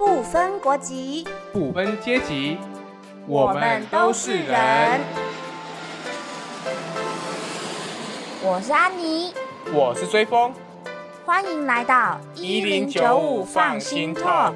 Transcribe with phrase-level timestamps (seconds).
[0.00, 2.56] 不分国籍，不分阶级，
[3.26, 4.98] 我们都是人。
[8.42, 9.30] 我是安妮，
[9.74, 10.54] 我是追风，
[11.26, 14.54] 欢迎来到一零九五放心 talk。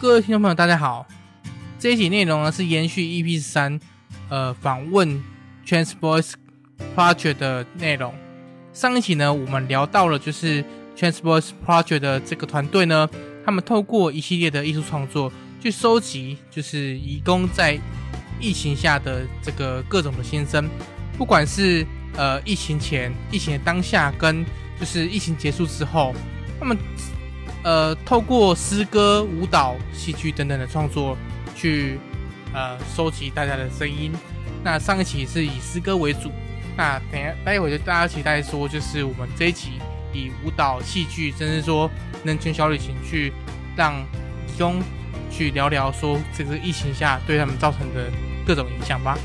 [0.00, 1.04] 各位听众朋友，大家好。
[1.80, 3.80] 这一集内容呢是延续 EP 三，
[4.30, 5.20] 呃，访问
[5.66, 6.34] Transvoice
[6.94, 8.14] Project 的内容。
[8.72, 10.64] 上一集呢，我们聊到了就是
[10.96, 13.08] Transvoice Project 的这个团队呢，
[13.44, 17.78] 他们透过一系列的艺术创作，去收集就是义工在
[18.40, 20.68] 疫情下的这个各种的心声，
[21.16, 21.86] 不管是
[22.16, 24.44] 呃疫情前、疫情的当下，跟
[24.78, 26.14] 就是疫情结束之后，
[26.58, 26.76] 他们
[27.62, 31.16] 呃透过诗歌、舞蹈、戏剧等等的创作。
[31.58, 31.98] 去
[32.52, 34.12] 呃收集大家的声音。
[34.62, 36.30] 那上一期是以诗歌为主，
[36.76, 39.80] 那等下待会就大家期待说，就是我们这一集
[40.12, 41.90] 以舞蹈、戏剧，甚至说
[42.22, 43.32] 人群小旅行，去
[43.74, 43.94] 让
[44.58, 44.82] 兄
[45.30, 48.10] 去聊聊说这个疫情下对他们造成的
[48.46, 49.16] 各种影响吧。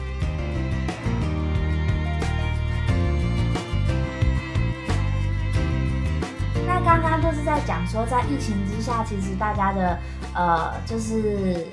[6.66, 10.00] 那刚刚就是在讲说，在疫情之下，其实大家的
[10.34, 11.68] 呃就是。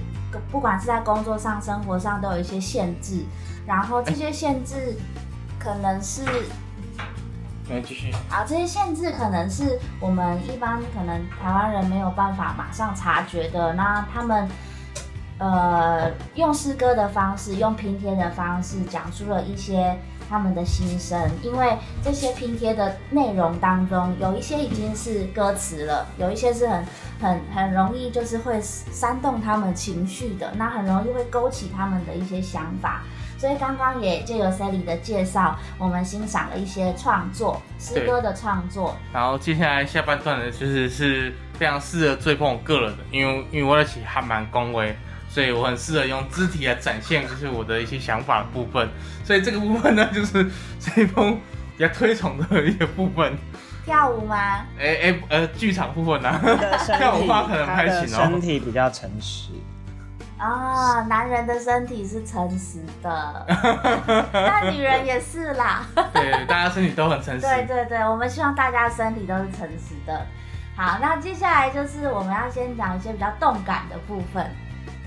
[0.52, 3.24] 不管是在工作上、生活上，都有一些限制。
[3.66, 4.94] 然后这些限制
[5.68, 6.24] 可能是，
[7.68, 8.10] 来继续。
[8.30, 13.74] 好，这些限制可能是我们一般可能台湾人没有办法马上察觉的。
[13.74, 14.48] 那他们
[15.36, 19.94] 呃用诗歌的方式，用拼贴的方式，讲出了一些。
[20.28, 26.84] 他们的心声，因为这些拼贴的内容当中，有一些已经是歌词了，有一些是很
[27.20, 33.02] 很很容易就是会煽动他们情绪的，那很容易会勾起他们的一些想法。
[33.38, 38.96] 所以刚刚也借由 Sally 的介绍，我们欣赏了一些创作诗歌的创作。
[39.12, 44.96] 然后接下来下半段呢，就是是非常适合追捧我个人的，因为因为我的起还蛮恭维。
[45.28, 48.88] 所以我很适合用肢体来展现，就是我的一些想法的部分。
[49.24, 50.50] 所以这个部分呢， 就是
[50.80, 51.38] 这一封
[51.76, 53.36] 比较推崇的一个部分。
[53.84, 54.36] 跳舞吗？
[54.78, 56.40] 哎哎呃，剧场部分呢？
[56.98, 58.28] 跳舞话可能拍行哦。
[58.30, 59.50] 身体比较诚实。
[60.36, 63.46] 啊，男人的身体是诚实的，
[64.32, 65.84] 那女人也是啦。
[66.14, 67.40] 对，大家身体都很诚实。
[67.40, 70.26] 对对对，我们希望大家身体都是诚实的。
[70.76, 74.48] 好，那接下来就是我们要先讲一些比较动感的部分。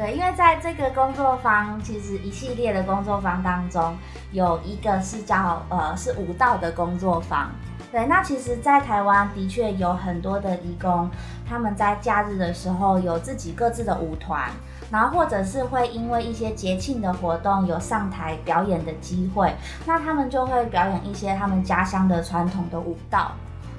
[0.02, 3.96] 对，因为在这个工作坊，其实一系列的工作坊当中，
[4.32, 7.52] 有一个是叫呃是舞蹈的工作坊。
[7.92, 11.08] 对，那其实，在台湾的确有很多的义工，
[11.48, 14.50] 他们在假日的时候有自己各自的舞团，
[14.90, 19.54] 然后或者是会因为一些节庆的活动有上台表演的机会，
[19.86, 23.34] 那他们就会表演一些他们家乡的传统的舞蹈。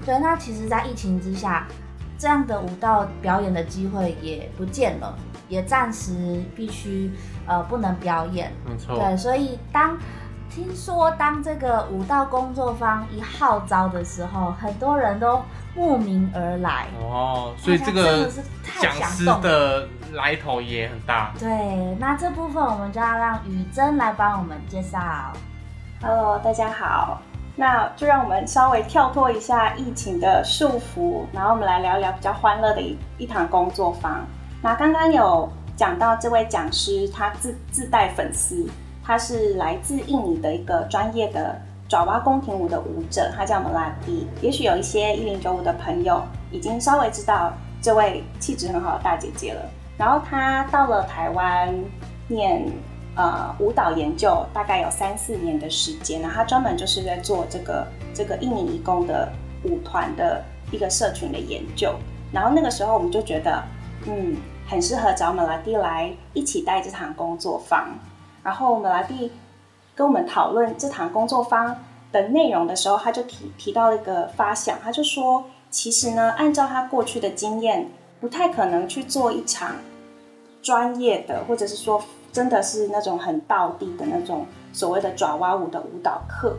[0.06, 1.66] 对，那其实，在疫情之下，
[2.16, 5.18] 这样的舞蹈表演的机会也不见了。
[5.52, 7.12] 也暂时必须
[7.46, 8.96] 呃不能表演，没错。
[8.96, 9.98] 对，所以当
[10.48, 15.42] 听说当这个舞蹈工作坊一号召的时候，很多人都
[15.74, 16.86] 慕名而来。
[17.02, 18.30] 哦，所以这个
[18.80, 21.34] 讲师的来头也很大。
[21.38, 24.98] 对，那这部分我们就要让雨珍来帮我们介绍。
[26.00, 27.20] Hello，大家好，
[27.56, 34.24] 那就让我们稍微跳脱一下疫情的束缚，然后我们来聊聊比较欢乐的一一堂工作坊。
[34.62, 38.64] 那刚刚有讲到这位讲师，他自自带粉丝，
[39.04, 44.24] 他是来自印尼的一个专业的爪哇宫廷舞的舞者，他叫 Melody。
[44.40, 47.52] 也许有一些一零九五的朋友已经稍微知道
[47.82, 49.68] 这位气质很好的大姐姐了。
[49.98, 51.74] 然后她到了台湾
[52.28, 52.64] 念
[53.16, 56.20] 呃舞蹈研究，大概有三四年的时间。
[56.20, 57.84] 然后他专门就是在做这个
[58.14, 59.28] 这个印尼义工的
[59.64, 60.40] 舞团的
[60.70, 61.92] 一个社群的研究。
[62.32, 63.60] 然后那个时候我们就觉得，
[64.06, 64.36] 嗯。
[64.72, 67.90] 很适合找马拉蒂来一起带这堂工作坊，
[68.42, 69.30] 然后马拉蒂
[69.94, 71.76] 跟我们讨论这堂工作坊
[72.10, 79.72] 的内容的时候，他就提提到了一个发想，他就说，其实呢，按照他过去的经验，不太可能去做一场
[80.62, 82.02] 专业的，或者是说
[82.32, 86.56] 真的是那种很道地的那种所谓的爪哇舞的舞蹈课，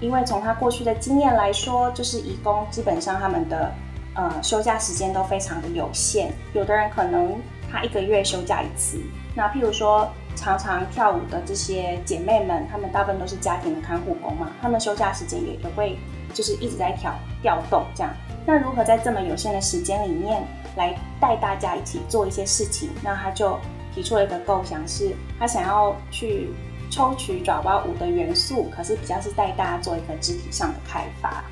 [0.00, 3.72] 因为从他过去的经验来说，就是义工基本上他们的
[4.14, 7.36] 呃休假时间都非常的有限，有的人可能。
[7.76, 8.98] 他一个月休假一次。
[9.34, 15.98] 那譬如说，常常跳舞的这些姐妹们，她们大部分都是家庭的看护工嘛，她们休假时间也也会
[16.32, 18.10] 就是一直在调调动这样。
[18.46, 20.42] 那如何在这么有限的时间里面
[20.76, 22.88] 来带大家一起做一些事情？
[23.02, 23.58] 那他就
[23.94, 26.48] 提出了一个构想，是他想要去
[26.90, 31.44] 抽取爪哇舞的元素，可是比较是带大家做一个肢体上的开发。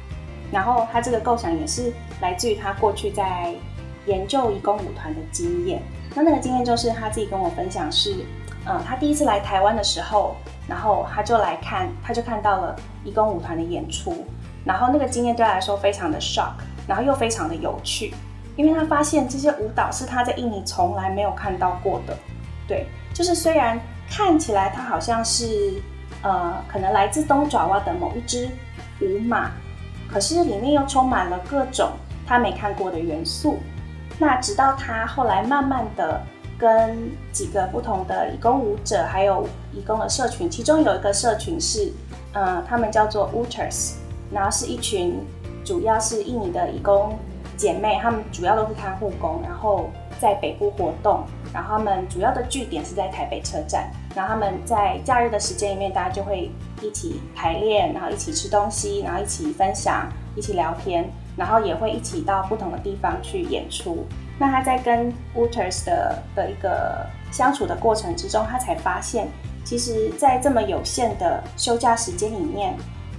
[0.51, 1.93] 然后他这个构想也是
[2.23, 3.53] 来自于他过去在
[4.07, 5.83] 研究义工舞团的经验。
[6.15, 8.25] 那那个经验就是他自己跟我分享是，
[8.67, 10.37] 嗯，他第一次来台湾的时候，
[10.69, 14.25] 然后他就来看，他就看到了义工舞团的演出，
[14.65, 16.53] 然后那个经验对他来说非常的 shock，
[16.87, 18.15] 然后又非常的有趣，
[18.57, 22.17] 因为他发现这些舞蹈是他在印尼从来没有看到过的。
[22.69, 23.79] 对，就是虽然
[24.09, 25.83] 看起来他好像是
[26.23, 28.49] 呃，可能来自东爪哇的某一只
[29.01, 29.51] 舞马。
[30.07, 31.91] 可是里面又充满了各种
[32.25, 33.59] 他没看过的元素。
[34.19, 36.21] 那直到他后来慢慢的
[36.59, 41.93] 跟几个不同的义工舞者，还有义工的社群，其中有一个社群是，
[42.33, 43.95] 呃，他们叫做 Uters，
[44.31, 45.21] 然后是一群
[45.65, 47.19] 主要是印尼的义工
[47.57, 49.91] 姐妹，她们主要都是看护工，然后
[50.21, 53.91] 在北部活动，然后他们主要的据点是在台北车站。
[54.15, 56.49] 然后他们在假日的时间里面，大家就会
[56.81, 64.07] 一起排练，然后一起吃东西，然后一起分享，一起聊天，然后也会一起到不同的地方去演出。
[64.39, 69.29] 那他在跟 Waters 的的一个相处的过程之中，他才发现，
[69.65, 72.77] 其实，在这么有限的休假时间里面，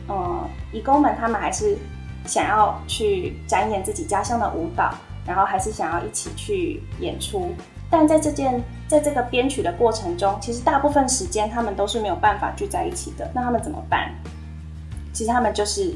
[0.10, 1.78] 嗯，义工们他们还是
[2.26, 4.94] 想要去展演自己家乡的舞蹈，
[5.26, 7.50] 然后还是想要一起去演出。
[7.90, 13.30] 但在这件，在这个编曲的过程中，其实大部分时间他们都是没有办法聚在一起的。
[13.34, 14.12] 那他们怎么办？
[15.14, 15.94] 其实他们就是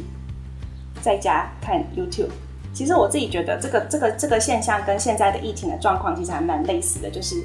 [1.02, 2.30] 在家看 YouTube。
[2.74, 7.10] 其实我自己觉得，这个这个这个现象跟现在的疫情的状况其实还蛮类似的。
[7.10, 7.36] 就是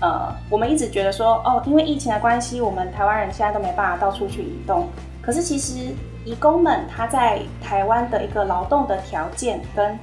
[0.00, 4.88] 呃，我们一直觉得说，哦，因为疫情的关系，我们台湾人现在都没办法到处去移动。
[5.20, 5.94] 可是其实，
[6.24, 9.98] 移工们他在台湾的一个劳动的条件跟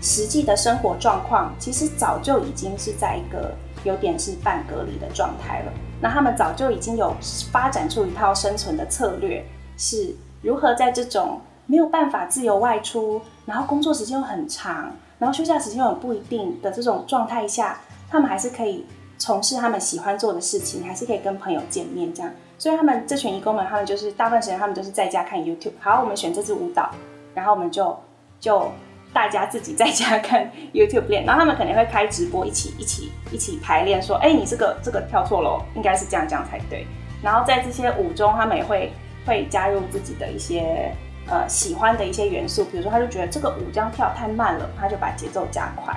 [0.00, 3.54] 实际的生活状况其实早就已经是在一个
[3.84, 5.72] 有点是半隔离的状态了。
[6.00, 7.14] 那他们早就已经有
[7.52, 9.44] 发展出一套生存的策略，
[9.76, 18.86] 是如何在这种没有办法自由外出，然后工作时间又很长，然后休假时间又很不一定的这种状态下，他们还是可以
[19.18, 22.32] 从事他们喜欢做的事情，还是可以跟朋友见面这样。
[22.58, 25.72] 所以他们这群义工们，他们就是大部分时间他们都是在家看 YouTube。
[25.80, 26.90] 好，我们选这支舞蹈，
[27.34, 27.98] 然后我们就
[28.40, 28.70] 就。
[29.12, 36.86] 大家自己在家看 YouTube 练，然后他们肯定会开直播，一起一起一起排练，说：“哎，你这个这个跳错了，应该是这样这样才对。”
[37.22, 38.92] 然后在这些舞中，他们也会
[39.24, 40.94] 会加入自己的一些
[41.28, 45.94] 呃喜欢的一些元素，比如说他就觉得这个舞这样跳太慢了，他就把节奏加快。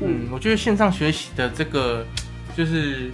[0.00, 2.04] 嗯，我觉得线上学习的这个
[2.56, 3.10] 就是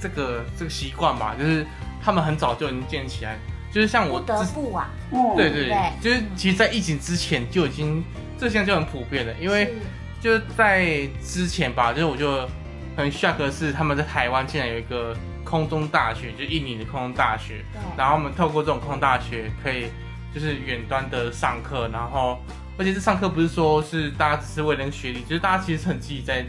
[0.00, 1.66] 这个这个习惯吧，就是
[2.02, 3.36] 他们很早就已经建起来，
[3.72, 4.90] 就是像我不得不啊，
[5.36, 8.02] 对对对，就是其实，在疫情之前就已经。
[8.40, 9.74] 这现在就很普遍了，因为
[10.20, 12.48] 就在之前吧，就是我就
[12.96, 15.12] 很 shock 的是，他们在台湾竟然有一个
[15.42, 17.64] 空中大学，就印尼的空中大学，
[17.96, 19.86] 然后我们透过这种空中大学可以
[20.34, 22.38] 就是远端的上课，然后
[22.78, 26.44] 而且这上课不是说是大家只是为了学历，就是大家其实很积极在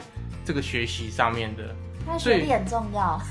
[0.46, 1.64] 这个学习上面的。
[2.18, 3.22] 学历很重要，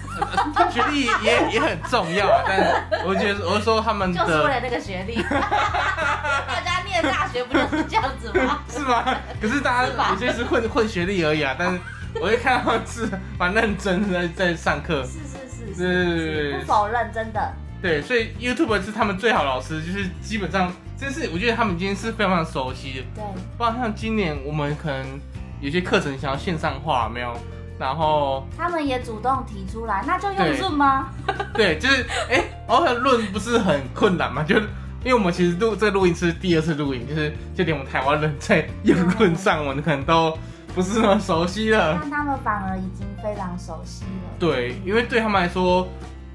[0.70, 8.60] 学历也也很重要，但我觉得我是说他们就是为了那个学历， 大家念大学不就是这样子吗？
[8.68, 9.04] 是吗？
[9.40, 11.80] 可是大家有些是混混学历而已啊，但是
[12.20, 17.52] 我会看到是蛮认真的在上课，是是是是，不否认真的。
[17.80, 23.04] 对，所以 YouTube 是他们最好老师，就是基本上这是我觉得他们今天是非常非常熟悉的。
[23.14, 23.24] 对，
[23.56, 25.20] 不然像今年我们可能
[25.60, 27.32] 有些课程想要线上化，没有？
[27.78, 31.10] 然后他们也主动提出来，那就用论吗？
[31.54, 34.42] 对，就是哎，然后论不是很困难嘛？
[34.42, 34.56] 就
[35.04, 40.36] 因为我们其实录这录音是第二次录音，就是就连我们台湾人在用论上，我们可能都
[40.74, 41.96] 不是那么熟悉了。
[42.00, 44.34] 但他们反而已经非常熟悉了。
[44.40, 45.86] 对，因为对他们来说，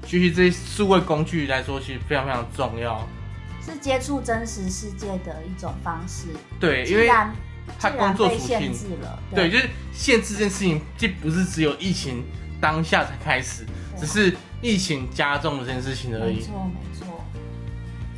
[0.06, 3.06] 学习这些数位工具来说，其实非常非常重要，
[3.64, 6.28] 是接触真实世界的一种方式。
[6.60, 7.10] 对，因为。
[7.78, 8.70] 他工作属性，
[9.34, 12.22] 对，就是限制这件事情，既不是只有疫情
[12.60, 13.64] 当下才开始，
[13.96, 16.34] 只是疫情加重了这件事情而已。
[16.34, 17.24] 没错，没错。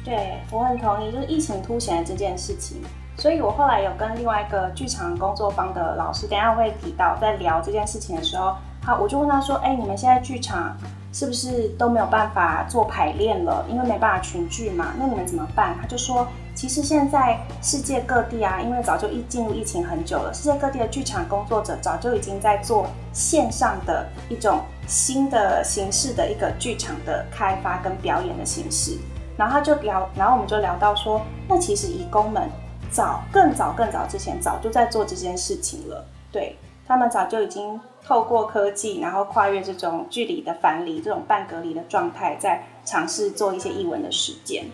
[0.04, 2.82] 对，我很同意，就是疫情凸显了这件事情。
[3.16, 10.76] 所以我后来有跟另外一个剧场工作方的老师，等下我会提到，在聊这件事情的时候，好，我就问他说：“哎，你们现在剧场
[11.16, 13.64] 是不是都没有办法做排练了？
[13.70, 14.92] 因为没办法群聚嘛？
[14.98, 16.28] 那你们怎么办？”他就说。
[16.54, 28.96] 其实现在世界各地啊，因为早就疫进入疫情很久了，世界各地的剧场工作者早就已经在做线上的一种新的形式的一个剧场的开发跟表演的形式。
[29.36, 32.48] 然后他就聊，然后我们就聊到说，那其实义工们
[32.90, 36.06] 早更早更早之前早就在做这件事情了。
[36.32, 36.56] 对，
[36.88, 44.66] 他们早就已经透过科技，然后跨越这种距离的樊篱、这种半隔离的状态，在尝试做一些译文的实践。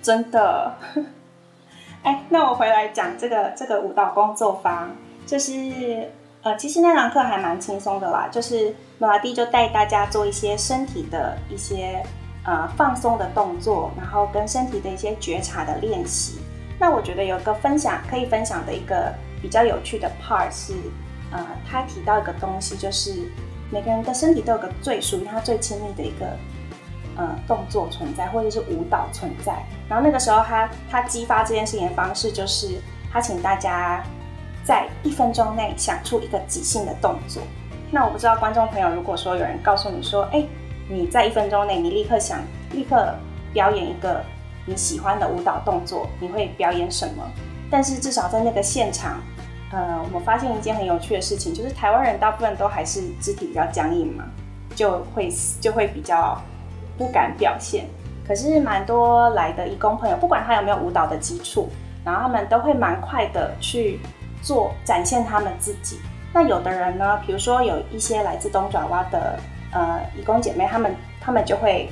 [0.00, 0.72] 真的，
[2.02, 4.90] 哎，那我回来讲这个这个舞蹈工作坊，
[5.26, 6.10] 就是
[6.42, 12.02] 呃，其实那堂课还蛮轻松的啦，就是马拉蒂就带大家做一些身体的一些
[12.44, 16.40] 呃放松的动作，然后跟身体的一些觉察的练习。
[16.80, 20.72] 那我觉得有个分享可以分享的一个比较有趣的 part 是，
[21.32, 23.28] 呃，他提到一个东西，就是
[23.70, 26.26] 每个人的身体都有个最属于他最亲密的一个。
[27.14, 29.52] 呃，动作存在，或者是舞蹈存在。
[29.86, 32.80] 然后那个时候，他他激发这件事情的方式，就是
[33.12, 34.02] 他请大家
[34.64, 37.42] 在一分钟内想出一个即兴的动作。
[37.90, 40.42] 那我不知道观众朋友，如果说有人告诉你说，哎，
[40.88, 43.14] 你在一分钟内，你立刻想立刻
[43.52, 44.24] 表演一个
[44.64, 47.22] 你喜欢的舞蹈动作，你会表演什么？
[47.70, 49.20] 但是至少在那个现场，
[49.72, 54.24] 呃，我们发现一件很有趣的事情，就是台湾人大部分都还是肢体比较僵硬嘛，
[54.76, 55.28] 就会
[55.60, 56.40] 就会比较。
[56.98, 57.86] 不敢表现，
[58.28, 61.70] 可是蛮多来的义工朋友，不管他有没有舞蹈的基础，
[62.04, 63.98] 然后他们都会蛮快的去
[64.42, 65.98] 做展现他们自己。
[66.34, 69.40] 那有的人呢，比如说有一些来自东爪哇的
[69.72, 71.88] 呃义工姐妹，他们他们就会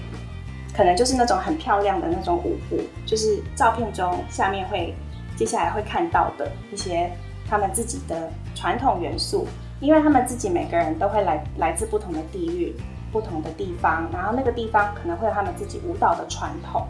[0.77, 4.95] 可能就是那种很漂亮的那种舞步，就是照片中下面会
[5.35, 7.11] 接下来会看到的一些
[7.51, 9.47] 他们自己的传统元素，
[9.81, 12.75] 因为他们自己每个人都会来来自不同的地域。
[13.13, 16.87] 不同的地方，然后那个地方可能会有他们自己舞蹈的传统，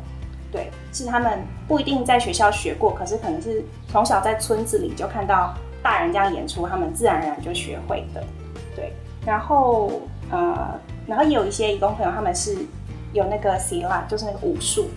[0.53, 8.23] 对，是他们不一定在学校学过，可是可能是从小在村子里就看到大人这样演出，他们自然而然就学会的，
[8.77, 8.93] 对。
[9.25, 12.55] 然后呃，然后也有一些义工朋友，他们是
[13.15, 14.91] 有那个 s i l 就是那个武术。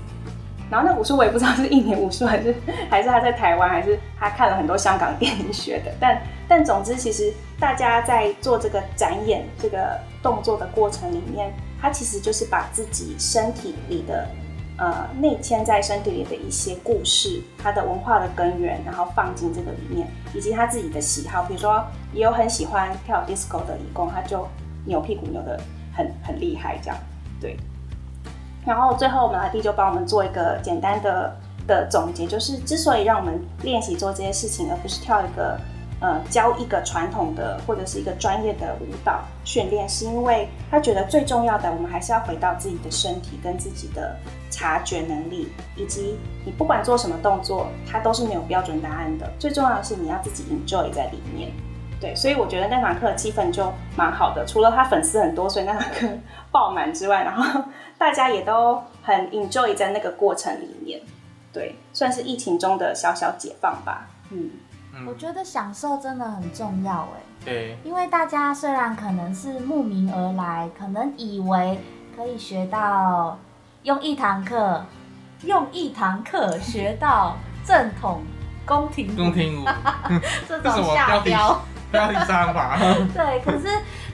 [0.73, 2.55] 然后那武术我也不知道是印尼武术还是
[2.89, 14.27] 还是他在台湾还是他看了很多香港 电影学的，但但总之其实大家在做这个展演这个动作的过程里面，他其实就是把自己身体里的
[14.79, 24.47] 呃内嵌在身体里的一些故事，他的文化的根源，然后放进这个里面，以及他自己的喜好，比如说也有很喜欢跳 disco 的义工，他就
[24.87, 25.61] 扭屁股扭的
[25.95, 26.97] 很很厉害这样，
[27.39, 27.55] 对。
[28.65, 31.35] 然后最后，我们阿弟就帮我们做一个简单的
[31.67, 35.59] 的总结，就是之所以让我们练习做这些事情，而不是跳一个
[35.99, 44.15] 呃教一个传统的或者是一个专业的舞蹈训练，是因为他觉得最重要的，我们还是要回到自己的身体跟自己的
[44.49, 49.29] 察觉能力，以及你不管做什么动作，它都是没有标准答案的。
[49.39, 51.51] 最重要的是你要自己 enjoy 在里面。
[51.99, 56.05] 对，所以我觉得那堂课气氛就蛮好的，除了他粉丝很多，所以那堂课
[56.51, 57.63] 爆满之外，然后
[58.03, 60.99] 大家也都很 enjoy 在那个过程里面。
[61.53, 64.09] 对，算是疫情中的小小解放吧。
[64.29, 64.49] 嗯，
[65.07, 67.21] 我觉得享受真的很重要哎。
[67.45, 71.79] 对，因为大家虽然可能是慕名而来，可能以为
[72.13, 73.39] 可以学到
[73.83, 74.83] 用一堂课，
[75.43, 78.21] 用一堂课学到正统
[78.65, 79.67] 宫廷宫廷舞
[80.45, 81.61] 这种下标。
[81.89, 82.77] 不要第三吧。
[83.15, 83.67] 对，可是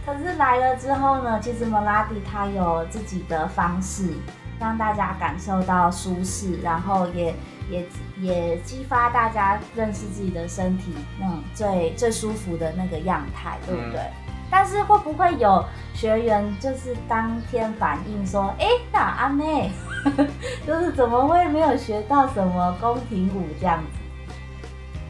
[0.05, 4.13] 可是来了之后呢，其实 Melody 他有自己的方式，
[4.59, 7.35] 让大家感受到舒适，然后也
[7.69, 7.85] 也
[8.17, 14.01] 也激发大家认识自己的身体，那种最最舒服的那个样态，对不对？
[14.49, 15.63] 但是会不会有
[15.93, 19.69] 学员就是当天反映说，哎，那阿妹，
[20.65, 24.33] 就是怎么会没有学到什么宫廷舞这样子？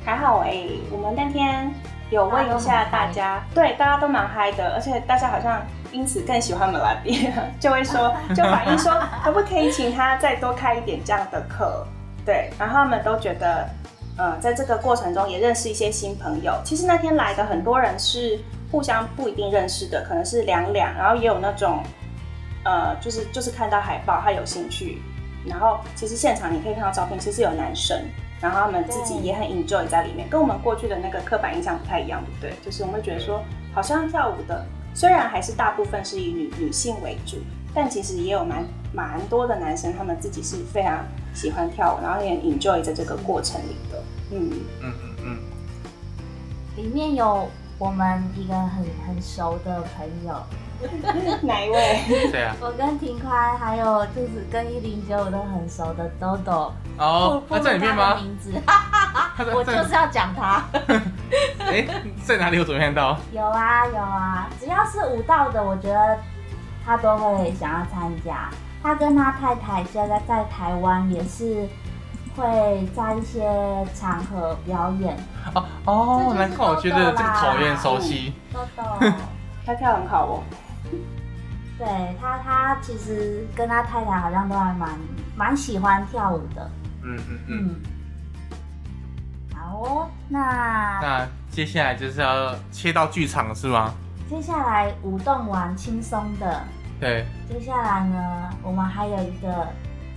[0.03, 1.73] 还好哎，我们那天。
[2.09, 5.61] 有问一下大家，对，大家都蛮嗨的，而且大家好像
[5.91, 8.91] 因此更喜欢 Melody， 就会说，就反映说，
[9.23, 11.85] 可不可以请他再多开一点这样的课？
[12.25, 13.69] 对，然后他们都觉得，
[14.17, 16.53] 呃，在这个过程中也认识一些新朋友。
[16.63, 18.39] 其实那天来的很多人是
[18.71, 21.83] 互相不一定认识的，可能是两两，然后也有那种，
[22.63, 24.99] 呃，就是就是看到海报他有兴趣，
[25.45, 27.95] 然后其实现场你可以看到照片，其实有男生。
[28.41, 32.65] 然后他们自己也很 enjoy 在里面，跟我们过去的那个刻板印象不太一样，对不对？
[32.65, 33.43] 就是我们会觉得说，
[33.73, 37.37] 好像跳舞的虽然还是大部分是以女女性为主，
[37.73, 44.03] 但其实也有蛮蛮多的男生，他们自己是非常喜欢跳舞，然后也 enjoy 在这个过程里的。
[44.31, 45.39] 嗯嗯嗯嗯，
[46.77, 50.41] 里面有我们一个很很熟的朋友。
[51.43, 52.29] 哪一位？
[52.31, 58.15] 谁啊，我跟庭宽还有就是跟一零九五都很熟的豆豆哦，他在里面吗？
[58.15, 58.53] 名字，
[59.53, 60.63] 我就是要讲他。
[61.59, 61.85] 哎，
[62.23, 63.17] 在哪里有昨天到？
[63.31, 66.17] 有啊有啊，只要是舞蹈的，我觉得
[66.85, 68.49] 他都会想要参加。
[68.81, 71.67] 他跟他太太现在在台湾也是
[72.37, 73.43] 会在一些
[73.93, 75.17] 场合表演。
[75.53, 78.33] 哦哦，这就是难怪我觉得这个口有点熟悉。
[78.53, 78.83] 豆豆，
[79.65, 80.43] 他跳很好哦。
[81.79, 81.87] 对
[82.19, 84.89] 他，他其实跟他太太好像都还蛮
[85.37, 86.69] 蛮喜欢跳舞的。
[87.01, 87.47] 嗯嗯嗯。
[87.47, 87.75] 嗯，
[89.55, 93.93] 好哦，那那接下来就是要切到剧场是吗？
[94.29, 96.61] 接下来舞动完轻松的，
[96.99, 99.67] 对，接下来呢，我们还有一个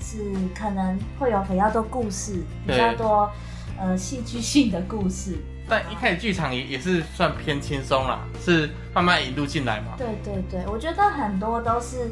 [0.00, 3.30] 是可能会有比较多故事，比对较多
[3.78, 5.38] 呃戏剧性的故事。
[5.72, 9.94] 但一开始剧场也也是算偏轻松啦，是慢慢引入进来嘛。
[9.96, 12.10] 对对对，我觉得很多都是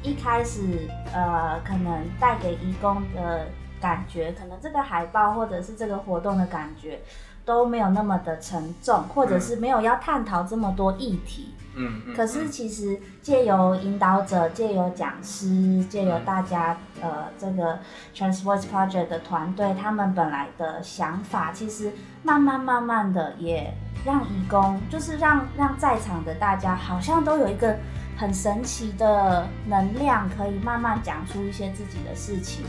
[0.00, 3.48] 一开始呃，可能带给义工的
[3.80, 7.00] 感觉，可能这个海报或者是这个活动的感觉
[7.44, 11.52] 都没有那么的沉重，或者是没有要探讨这么多议题。
[11.74, 12.14] 嗯嗯。
[12.14, 17.78] 可是其实借由引导者、借由讲师、借由大家呃这个
[18.14, 23.72] Transvoice Project 的团队，他们本来的想法，其实慢慢慢慢的也
[24.04, 27.76] 让义工，就是让让在场的大家好像都有一个
[28.16, 32.64] 很神奇的能量，可以慢慢讲出一些自己的事情。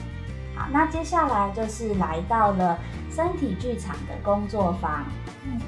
[0.55, 2.77] 好，那接下来就是来到了
[3.10, 5.05] 身体剧场的工作坊。
[5.46, 5.60] 嗯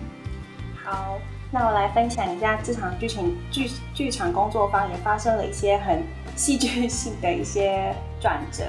[0.86, 1.18] 好，
[1.54, 6.02] 那我来分享一下这场剧情剧剧场工作坊也发生了一些很
[6.36, 8.64] 戏剧性的一些转折。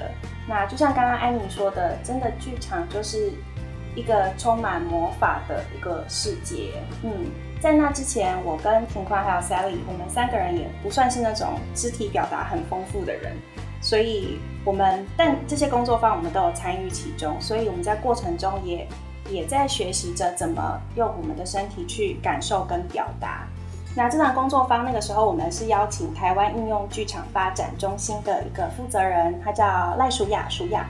[0.47, 3.33] 那就像刚刚安妮说的，真的剧场就是
[3.97, 6.75] 一个充满魔法的一个世界。
[7.03, 7.11] 嗯，
[7.59, 13.35] 在那之前，我跟庭宽还有 Sally，我们三个人也不算是那种肢体表达很丰富的人，
[13.81, 18.87] 所以我们但这些工作坊我们都有参与其中，所以我们在过程中也
[19.31, 23.47] 也在学习着怎么用我们的身体去感受跟表达。
[23.97, 30.85] 那这场工作坊那个时候，我们是邀请台湾应用剧场发展中心的一个负责人，他叫赖淑雅，淑雅。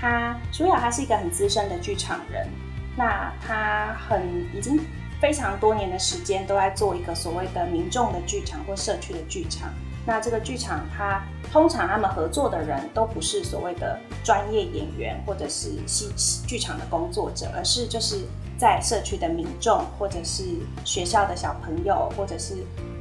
[0.00, 2.48] 他淑雅他是一个很资深的剧场人，
[2.96, 4.22] 那他很
[4.56, 4.80] 已经
[5.20, 9.68] 非常多年的时间都在做一个所谓的民众的剧场或社区的剧场。
[10.08, 11.22] 那这个剧场，它
[11.52, 16.08] 通常他们合作的人都不是所谓的专业演员或者是戏
[16.46, 18.24] 剧场的工作者，而是就是
[18.56, 20.44] 在社区的民众，或者是
[20.82, 22.54] 学校的小朋友，或者是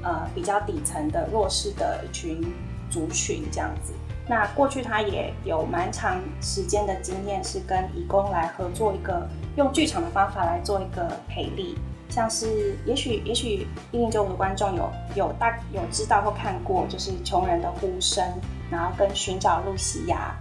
[0.04, 2.44] 呃比较底层的弱势的一群
[2.90, 3.94] 族群这样子。
[4.28, 11.78] 那过去他也有蛮长时间的经验，是跟义工来合作一个用剧场的方法来做一个培力。
[12.18, 18.26] 像是，也许也许一零九五的观众有有大有知道或看过，就是穷人的呼声，
[18.72, 20.36] 然后跟寻找露西亚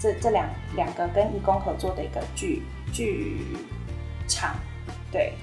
[0.00, 2.62] 这这两两个跟义工合作的一个剧
[2.94, 3.44] 剧
[4.26, 4.54] 场，
[5.12, 5.34] 对，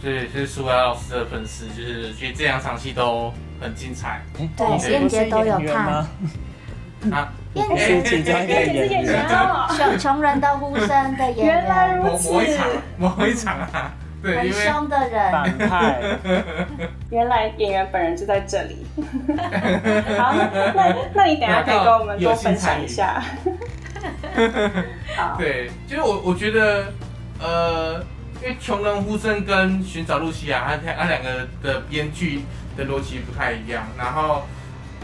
[0.00, 4.22] 所以是苏雅老师的粉丝，就是觉得这两场戏都很精彩
[4.56, 6.08] 对老师不是燕姐都有看吗？
[7.10, 7.32] 啊。
[7.54, 9.28] 燕杰是演演员员。
[9.28, 15.32] 哦， 穷穷人的呼声的演原来，如此某某一场，某一场啊，对，很因为凶的人。
[15.32, 16.00] 反派，
[17.10, 18.86] 原来演员本人就在这里。
[20.18, 23.22] 好，那那那你等下可以跟我们多分享一下。
[25.16, 26.92] 好，对，就是我我觉得，
[27.40, 28.04] 呃，
[28.42, 32.42] 因为《穷人呼声》跟《寻找露西亚》，它它两个的编剧
[32.76, 33.86] 的逻辑不太一样。
[33.96, 34.42] 然后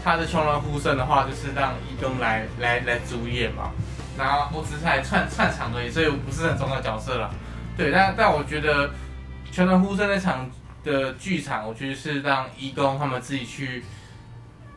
[0.03, 3.71] 他的《穷人呼声》的话，就是让一东来来来主演嘛。
[4.17, 7.29] 然后我只是来串串场而已，所以我不是很重要的角色了。
[7.77, 8.87] 对，但但我觉得
[9.59, 10.49] 《穷人呼声》那场
[10.85, 13.83] 的剧场，我觉得是让义工他们自己去，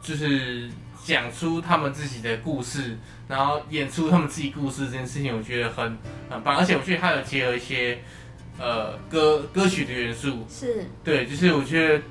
[0.01, 0.68] 就是
[1.05, 5.97] 讲出他们自己的故事，然后演出他们自己故事这件事情，我觉得很
[6.29, 8.01] 很棒，而且我觉得它有结合一些
[8.59, 12.03] 呃歌歌曲的元素，是，对，就是我觉得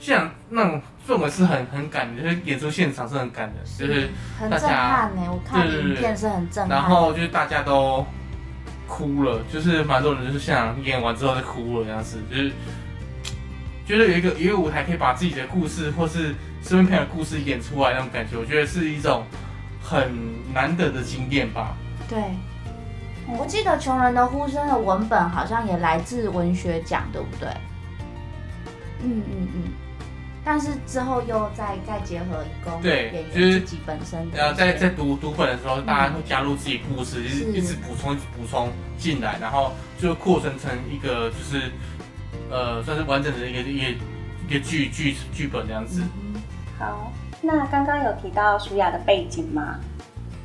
[0.00, 5.22] 像那种氛围是很很感的，就是演出现场是很感的，就是很震大家撼呢。
[5.30, 6.76] 我看对对对影片是很震撼。
[6.76, 8.04] 然后就是大家都
[8.90, 12.50] 哭了，就是蛮多人就是现场演完之后就哭了这样子，就是
[13.86, 19.24] 觉得有一个一个舞台可以把自己的故事或是身边朋友的故事演出来那种感觉，我觉得是一种
[19.80, 20.10] 很
[20.52, 21.76] 难得的经验吧。
[22.08, 22.18] 对，
[23.28, 27.48] 我记得《穷人的呼声》的文本好像也来自文学奖，对不对？
[29.02, 29.62] 嗯嗯嗯。
[30.44, 41.70] 但是之后又再再结合一个对演就是员自己本身的一些，然后在在读读本的时候，大家会加入自己故事，就是是一直补充补充进来，然后就扩成成一个就是
[42.50, 43.90] 呃算是完整的一个一个
[44.48, 46.02] 一个剧剧剧本这样子。
[46.02, 46.40] 嗯
[46.78, 49.78] 好，那刚刚有提到舒雅的背景嘛？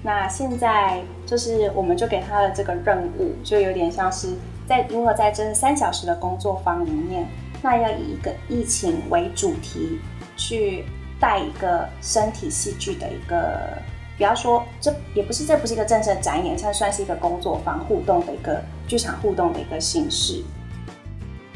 [0.03, 4.35] 那现在就是我们就给他的这个任务，就有点像是
[4.67, 7.27] 在如何在这三小时的工作坊里面，
[7.65, 9.99] 那要以一个疫情为主题，
[10.37, 10.85] 去
[11.19, 13.59] 带一个身体戏剧的一个
[14.19, 20.43] 比方说这也不是这不是一个正式展演，它算是一个工作坊互动的一个剧场互动的一个形式。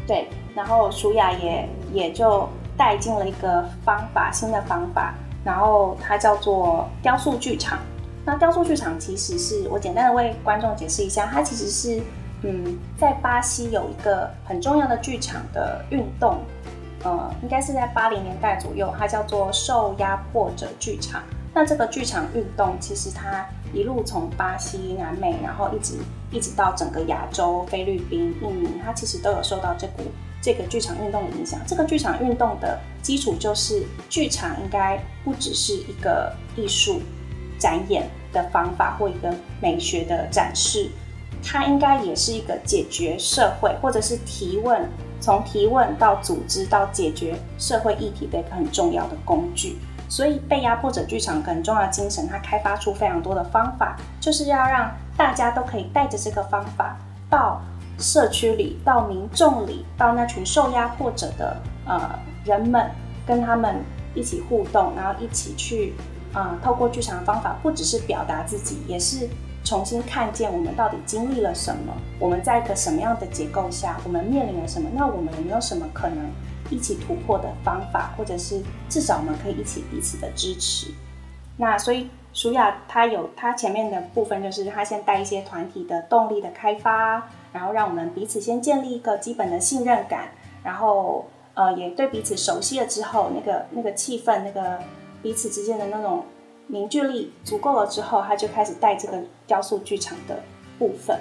[0.07, 5.13] 对，然后舒雅也也就带进了一个方法，新的方法，
[5.45, 7.77] 然后它叫做雕塑剧场。
[8.25, 12.01] 那雕塑剧场其实是我简单的为观众解释一下，它其实是
[12.43, 16.39] 嗯，在巴西有一个很重要的剧场的运动，
[17.03, 21.21] 呃，应该是在八零年代左右，它叫做受压迫者剧场。
[21.53, 25.95] 那这个剧场运动其实它一路从巴西、南美，然后一直
[26.31, 30.03] 一直到整个亚洲、菲律宾、印尼，它其实都有受到这股
[30.41, 31.59] 这个剧场运动的影响。
[31.67, 37.01] 这个剧场运动的基础就是剧场应该不只是一个艺术
[37.57, 40.89] 展演的方法或一个美学的展示，
[41.43, 44.87] 它应该也是一个解决社会或者是提问，
[45.19, 49.77] 从提问到组织到解决社会议题的一个很重要的工具。
[50.09, 56.97] 所以，被压迫者剧场很重要的精神，它开发出非常多的方法，就是要让大家都可以带着这个方法
[57.29, 57.61] 到
[57.99, 62.89] 社区里、到民众里、到那群受压迫者的呃人们，
[63.23, 63.83] 跟他们
[64.15, 65.93] 一起互动，然后一起去
[66.33, 69.29] 啊，透过剧场的方法，不只是表达自己，也是
[69.63, 76.29] 重新看见我们到底经历了什么，我们在一个什么样的结构下，我们面临了什么，那我们有没有什么可能？
[76.71, 80.91] 一起突破的方法，或者是至少我们可以一起彼此的支持。
[81.57, 90.29] 那所以舒雅他有他前面的部分，就是他先带一些团体的动力的开发，然后让我们彼此先建立一个基本的信任感，
[90.63, 94.77] 然后呃也对彼此熟悉了之后，那个那个气氛，那个
[95.23, 96.23] 彼此之间的那种
[96.69, 100.41] 凝聚力足够了之后，他就开始带这个雕塑剧场的
[100.77, 101.19] 部分。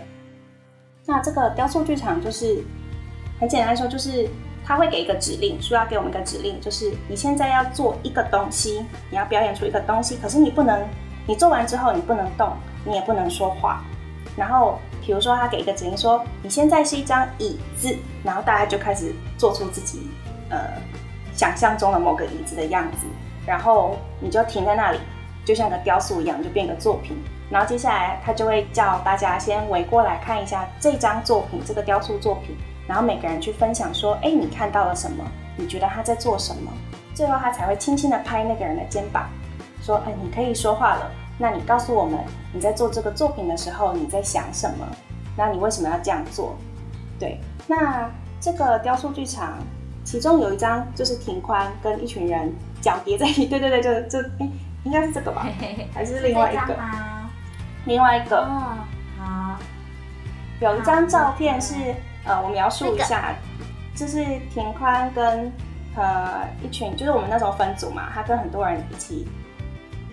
[1.05, 2.63] 那这个雕塑剧场就是
[3.41, 4.29] 很简单说，就是。
[4.65, 10.87] 他会给一个指令，说要给我们一个指令，就是你现在要做一个东西，你要表演出一个东西，可是你不能，
[11.27, 13.83] 你做完之后你不能动，你也不能说话。
[14.37, 20.11] 然后，比如说他给一个指令说，你现在是一张椅子，然后大家就开始做出自己
[20.51, 20.59] 呃
[21.33, 23.07] 想象中的某个椅子的样子，
[23.47, 24.99] 然后你就停在那里，
[25.49, 27.17] 就像个雕塑一样，就变个作品。
[27.49, 32.55] 然后接下来他就会叫大家先围过来看一下这张作品，这个雕塑作品。
[32.87, 35.25] 然后每个人去分享说：“哎，你看到了什么？
[35.57, 36.71] 你觉得他在做什么？”
[37.17, 39.27] 最后他才会轻轻的拍那个人的肩膀，
[39.81, 41.11] 说：“哎，你可以说话了。
[41.39, 42.21] 那你告诉我们，
[42.53, 44.87] 你在做这个作品的时候你在想什么？
[45.35, 46.55] 那你为什么要这样做？”
[47.19, 49.57] 对，那这个雕塑剧场
[50.05, 54.49] 其中有一张就是挺宽跟一群人脚叠在一起，对对对，就就哎，
[54.85, 55.47] 应该是这个吧？
[55.95, 56.77] 还是另外一个？
[57.85, 58.39] 另外一个。
[58.39, 58.79] 哦，
[59.19, 59.59] 好。
[60.61, 61.75] 有一张照片是。
[62.25, 63.35] 呃，我描述一下，
[63.95, 65.51] 就是田宽跟
[65.97, 69.27] 呃一群，就是我们那时候分组嘛，他跟很多人一起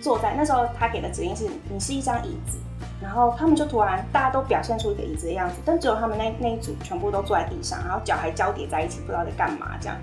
[0.00, 2.56] 坐在那时候，他给的指令是你是一张椅子，
[3.02, 9.98] 然后他们就突然大家都表现出一个椅子的样子，但只有他们那那一组全部都坐在地上，然后脚还交叠在一起，不知道在干嘛这样，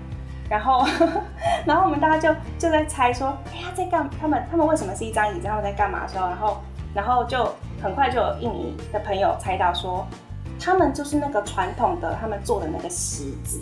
[0.48, 0.86] 然后
[1.66, 6.62] 然后我们大家就就在猜说，哎呀在干他们他们为什么是一张椅子，他们在干嘛的时候，然后
[6.94, 7.48] 然后就
[7.82, 10.06] 很快就有印尼的朋友猜到说。
[10.60, 13.60] 他们就是那个传统的，他们做的那个席子。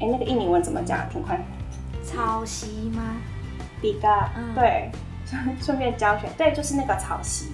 [0.00, 1.08] 哎，那个印尼文怎么讲？
[1.08, 1.40] 挺快。
[2.04, 3.02] 草席吗？
[3.80, 4.90] 比嘎，对，
[5.60, 6.26] 顺便教学。
[6.36, 7.52] 对，就是那个草席。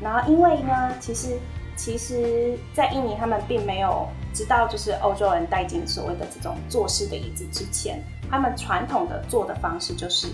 [0.00, 1.38] 然后因为呢，其实
[1.78, 10.26] 其实，在印尼他们并没有知道，就是欧洲人带进所谓的这种坐式的椅子之前，他们传统的坐的方式就是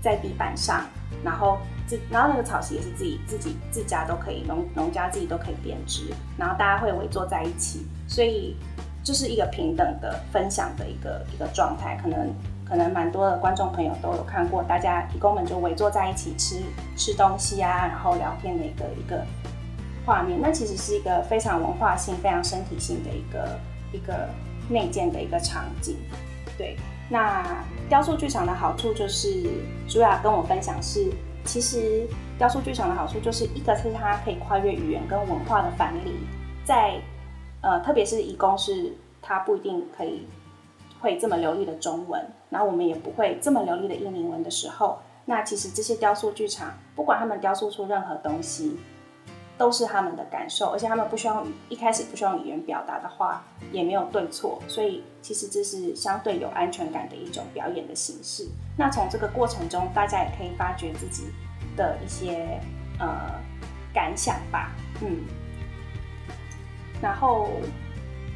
[0.00, 0.86] 在地板上，
[1.24, 1.58] 然后。
[2.08, 6.04] 然后那个草席也是自己自己自家都可以农农家自己都可以编织，
[6.38, 8.56] 然后大家会围坐在一起，所以
[9.02, 11.98] 就是一个平等的分享的一个一个状态。
[12.00, 12.32] 可能
[12.64, 16.62] 可能蛮多的观众朋友都有看过，大家义工们就围坐在一起吃
[16.96, 19.26] 吃东西啊，然后聊天的一个一个
[20.10, 20.40] 画面。
[20.42, 23.58] 那其实是一个非常文化性、非常身体性的一个
[23.92, 24.28] 一个
[24.68, 25.96] 内建的一个场景。
[26.58, 26.76] 对，
[27.08, 29.48] 那雕塑剧场的好处就是
[29.86, 31.08] 朱雅跟我分享是。
[31.42, 32.06] 其实
[32.38, 36.12] 雕塑剧场的好处就是一个是它可以跨越语言跟文化的藩篱，
[36.66, 37.00] 在
[37.62, 38.92] 呃特别是义工是
[39.22, 40.28] 他不一定可以
[41.00, 48.76] 会这么流利的中文，然后我们也不会这么流利的印尼文的时候，那其实这些雕塑剧场不管他们雕塑出任何东西，
[49.60, 58.48] 都是他们的感受，而且他们不需要一开始不需要语言表达的话也没有对错，所以其实这是相对有安全感的一种表演的形式。
[58.74, 61.24] 那从这个过程中，大家也可以发掘自己
[61.76, 62.58] 的一些
[62.98, 63.38] 呃
[63.92, 64.70] 感想吧，
[65.02, 65.18] 嗯，
[67.02, 67.50] 然后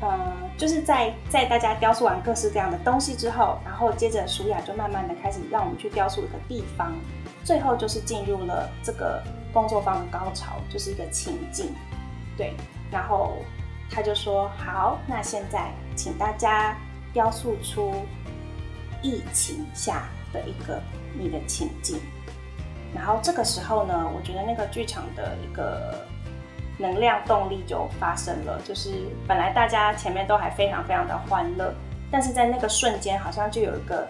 [0.03, 6.93] 呃，就是在在大家雕塑完各式各样的东西之后，然后接着舒雅就慢慢的开始让我们去雕塑一个地方，
[7.45, 9.23] 最后就是进入了这个
[9.55, 11.73] 工作坊的高潮，就是一个情境，
[12.37, 12.53] 对。
[12.91, 13.39] 然后
[13.91, 16.77] 他就说：“好，那现在请大家
[17.13, 18.05] 雕塑出
[19.03, 20.83] 疫情下的一个
[21.19, 21.99] 你的情境。”
[22.95, 26.07] 然后这个时候呢，我觉得那个剧场的一个
[26.79, 31.75] 能量动力就发生了，就是本来大家前面都还非常非常的欢乐，
[32.11, 34.07] 但是在那个瞬间，好像就有一个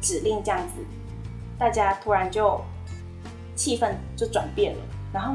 [0.00, 0.84] 指令这样子，
[1.58, 2.60] 大家突然就
[3.56, 5.34] 气氛就转变了，然后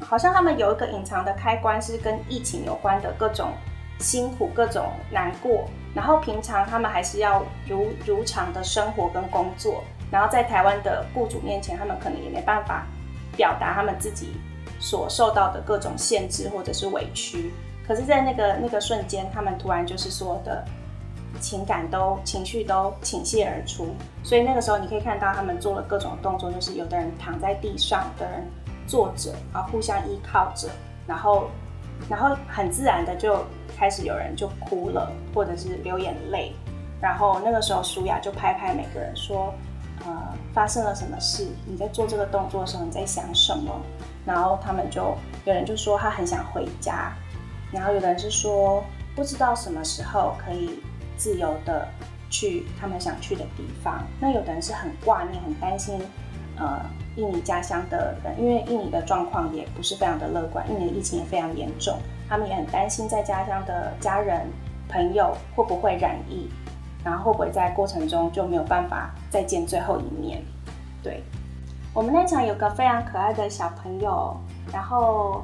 [0.00, 3.52] 好像他们有一个隐藏的开关，是跟疫情有关的各种
[4.00, 9.84] 辛苦、各种难过，然后平常他们还是要如如常的生活跟工作。
[10.10, 12.86] 然后在台湾的雇主面前，他们可能也没办法
[13.34, 14.34] 表达他们自己
[14.78, 17.50] 所受到的各种限制或者是委屈。
[17.88, 20.62] 可是，在那个那个瞬间，他们突然就是说的
[21.40, 23.88] 情感都情绪都倾泻而出。
[24.22, 28.46] 所以那个时候，你可以看到他们做了各种动作，就是有的人躺在地上，有的人
[28.86, 30.68] 坐着，然后互相依靠着，
[31.06, 31.48] 然后
[32.08, 33.44] 然后很自然的就
[33.76, 36.52] 开始有人就哭了，或者是流眼泪。
[37.00, 39.52] 然后那个时候，舒雅就拍拍每个人说。
[40.04, 40.10] 呃，
[40.52, 41.46] 发生了什么事？
[41.64, 43.72] 你在做这个动作的时候，你在想什么？
[44.26, 47.12] 然后他们就有人就说他很想回家，
[47.70, 48.82] 然后有的人是说
[49.14, 50.82] 不知道什么时候可以
[51.22, 51.86] 自由的
[52.28, 54.02] 去他们想去的地方。
[54.18, 56.00] 那有的人是很挂念、很担心，
[56.56, 56.80] 呃，
[57.14, 64.48] 印尼家乡的人，因为印尼的状况也不是非常的乐观，印尼疫情也非常严重，他们也很担心在家乡的家人
[64.88, 66.50] 朋友会不会染疫。
[67.04, 70.40] 然后会不会在过程中就没有办法再见最后一面？
[71.02, 71.20] 对，
[71.92, 74.36] 我们那场有个非常可爱的小朋友，
[74.72, 75.42] 然后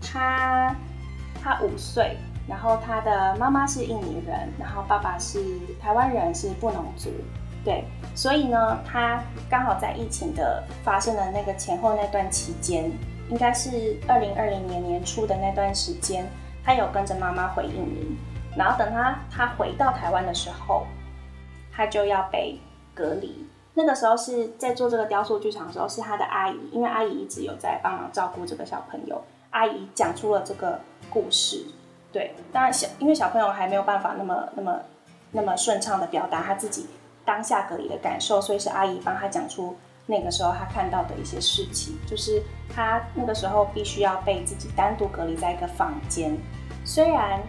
[0.00, 0.74] 他
[1.42, 5.40] 他五岁，然后他的妈妈是印尼人，然后爸爸是
[5.80, 7.10] 台湾人，是布农族。
[7.64, 12.92] 对，所以呢，他刚好在疫情的发生的那个前后那段期间，
[13.30, 16.28] 应该是二零二零年年初的那段时间，
[16.62, 18.16] 他有跟着妈妈回印尼。
[18.54, 20.86] 然后等他他回到台湾的时候，
[21.72, 22.60] 他就要被
[22.94, 23.46] 隔离。
[23.72, 29.24] 那个时候是在做这个雕塑剧场的时候，是他的阿姨，因为阿姨一直有在帮忙照顾这个小朋友。
[29.50, 30.78] 阿姨讲出了这个
[31.08, 31.64] 故事，
[32.14, 34.80] 对，当然小因为小朋友还没有办法那么那么
[35.32, 36.86] 那么顺畅的表达他自己
[37.24, 42.40] 当下隔离的感受，所以是阿姨帮他讲出那个时候他看到的一些事情，就是
[42.72, 46.38] 他那个时候必须要被自己单独隔离在一个房间，
[46.84, 47.42] 虽然。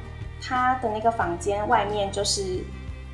[0.47, 2.63] 他的那个房间外面就是，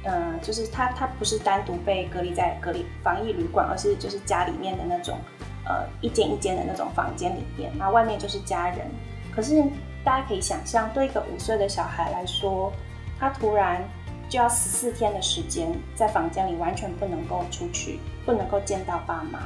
[0.03, 5.17] 嗯，就是他他不是单独被隔离在隔离防疫旅馆，而是就是家里面的那种，
[5.63, 8.79] 呃，一间一间的那种房间里面，那外面就是家人。
[9.33, 9.63] 可是
[10.03, 12.71] 大家可以想象，对一个五岁的小孩来说，
[13.19, 13.83] 他突然
[14.29, 19.39] 就要十四天的时间在房间里，完全不能够出去，不能够见到爸妈，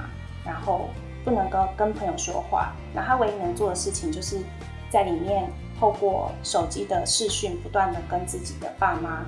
[0.45, 0.89] 然后
[1.23, 4.39] 不能够跟朋友说话，那他唯一能做的事情就是
[4.89, 5.49] 在里面。
[5.77, 9.25] 透过手机的视讯，不断的跟自己的爸妈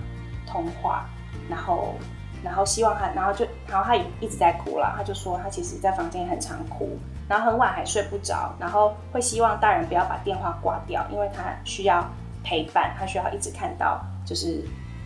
[0.49, 1.05] 通话，
[1.49, 1.95] 然后，
[2.43, 4.93] 然后希望他，然后就，然后他一直在哭了。
[4.95, 6.97] 他就说他其实在房间很常哭，
[7.27, 12.07] 然后很晚还睡不着，然后会希望大人不要把电话挂掉，因为他需要
[12.43, 14.63] 陪伴，他需要一直看到，就是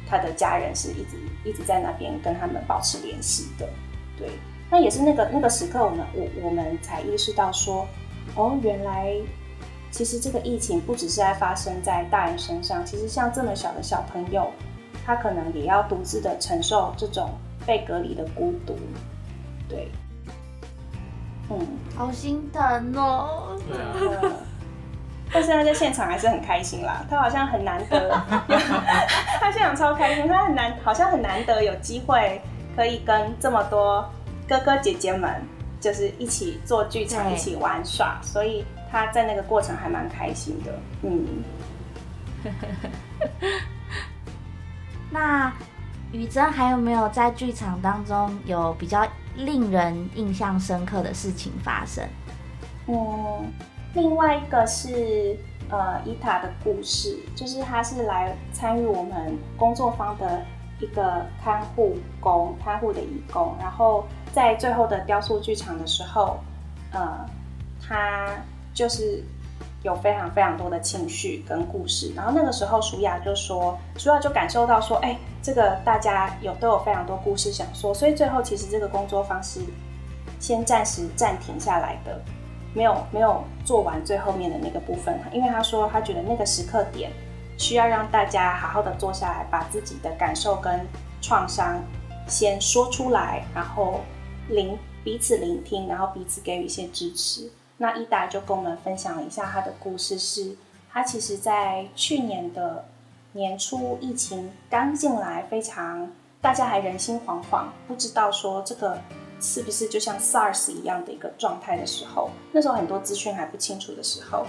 [0.10, 3.68] 他的家人是一直一直在那边跟他们保持联系的。
[4.18, 4.30] 对，
[4.70, 7.88] 那也是那个那个时刻，我们我我们才意识到说，
[8.36, 9.16] 哦，原来。
[9.94, 14.50] 其实这个疫情不只是在发生在大人身上，其实像这么小的小朋友，
[15.06, 17.32] 他可能也要独自的承受这种
[17.66, 18.78] 被隔离的孤独。
[19.68, 19.90] 对，
[21.50, 21.60] 嗯，
[21.96, 23.58] 好心疼哦。
[23.68, 24.34] 对啊。
[25.34, 28.10] 但是他在现场还是很开心啦，他好像很难得，
[29.40, 32.42] 他现场超开心，他很难，好像很难得有机会
[32.76, 34.08] 可以跟这么多
[34.48, 35.42] 哥哥姐姐们，
[35.80, 38.64] 就是一起做剧场，一起玩耍，所以。
[38.94, 41.26] 他在那个过程还蛮开心的，嗯。
[45.12, 45.54] 那
[46.12, 52.04] 雨珍还有没有在剧场当中有比较令人印象深刻的事情发生？
[52.88, 53.52] 嗯，
[53.94, 55.38] 另外一个是
[55.70, 60.44] 呃伊塔的故事，就是他是来参与我们工作方的
[60.80, 66.40] 一个看护工，看护的义工，然后在最后的雕塑剧场的时候，
[66.92, 67.26] 呃，
[67.80, 68.28] 他。
[68.74, 69.22] 就是
[69.84, 79.60] 有非常非常多的情绪跟故事，然后那个时候舒雅就说，舒雅就感受到说，哎，这个大家有都有非常多故事想说，所以最后其实这个工作方式
[80.40, 82.22] 先暂时暂停下来的，
[82.76, 87.12] 没有 没有做完最后面的那个部分，因为他说他觉得那个时刻点
[87.58, 90.80] 需要让大家好好的坐下来，把自己的感受跟
[91.22, 91.82] 创伤
[92.28, 94.02] 先说出来，然后
[94.48, 97.50] 聆彼此聆听，然后彼此给予一些支持。
[97.82, 100.56] 那伊达就跟我们分享了一下他的故事，是
[100.94, 102.86] 他其实在去年的
[103.32, 106.08] 年初疫情刚进来，非常
[106.40, 109.02] 大家还人心惶惶，不知道说这个
[109.40, 114.46] 是不是就像 SARS 一样的一个状态的时候，那时候很多资讯还不清楚的时候，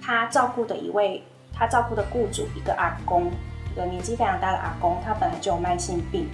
[0.00, 3.32] 他照顾的一位他照顾的雇主一个阿公，
[3.72, 6.28] 一个年纪非常大的阿公，他本来就有慢性病，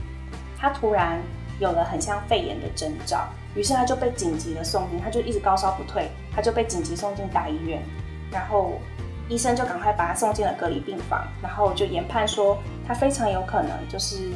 [0.58, 1.18] 他突然
[1.58, 3.26] 有了很像肺炎的征兆。
[3.54, 7.82] 于是他就被紧急的送进，他就一直高烧不退，他就被紧急送进大医院，
[8.30, 8.74] 然后
[9.26, 14.30] 医生就赶快把他送进了隔离病房，然后就研判说他非常有可能就是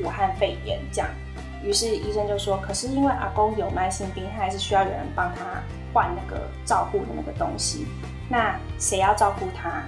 [0.00, 1.08] 武汉肺炎这样。
[1.64, 5.62] 于是医生就说，可是因为阿公有慢性病，他还是需要有人帮他
[5.94, 7.86] 换那个照顾的那个东西，
[8.28, 9.82] 那谁要照顾他？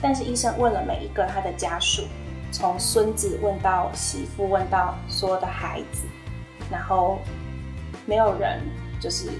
[0.00, 2.04] 但是医生问了每一个他的家属，
[2.50, 6.04] 从孙子问到媳妇，问到所有的孩子，
[6.70, 7.18] 然后。
[8.06, 8.60] 没有人
[9.00, 9.30] 就是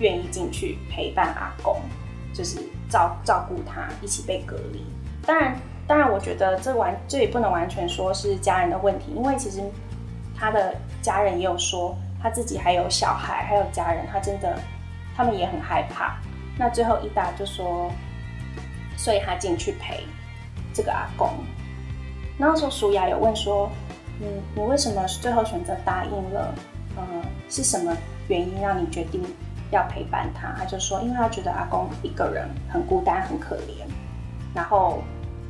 [0.00, 1.80] 愿意进去陪伴阿公，
[2.32, 4.84] 就是照照顾他，一起被隔离。
[5.26, 9.62] 当然，当然，我觉得这完这也不能完全说是家人的问题，因为其实
[10.36, 14.58] 他的家人也有说他自己还有小孩，还有家人，他真的
[15.16, 16.18] 他们也很害怕。
[16.58, 17.90] 那最后伊达就说，
[18.96, 20.04] 所以他进去陪
[20.72, 21.30] 这个阿公。
[22.36, 23.70] 那时候舒雅有问说，
[24.20, 26.54] 嗯，你为什么最后选择答应了？
[26.96, 27.96] 嗯，是什么
[28.28, 29.22] 原因让你决定
[29.74, 30.54] 要陪伴他？
[30.56, 33.84] 他就说，因为他觉得阿公一个人很孤单、很可怜。
[34.54, 35.02] 然后，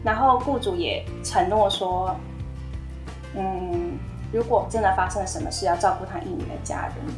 [0.02, 2.16] 然后雇主也承诺说，
[3.36, 3.98] 嗯，
[4.32, 7.14] 如果真的发生了什么事，要照顾他一年的家人。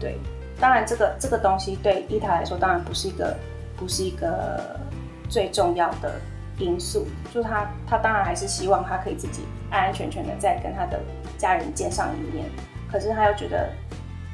[0.00, 0.18] 对，
[0.60, 3.36] 当然这个这个东西对伊塔来说，当然不是一个
[3.76, 4.80] 不是一个
[5.28, 6.20] 最重要的
[6.58, 7.06] 因素。
[7.32, 11.00] 就他他当然还是希望他可以自己安安全全的再跟他的
[11.38, 12.50] 家人见上一面。
[12.90, 13.70] 可是他又觉得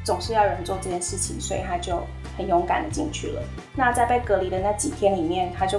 [0.09, 2.03] 总是要有人做这件事情，所以他就
[2.35, 3.43] 很勇敢的进去了。
[3.77, 5.79] 那在被隔离的那几天里面，他就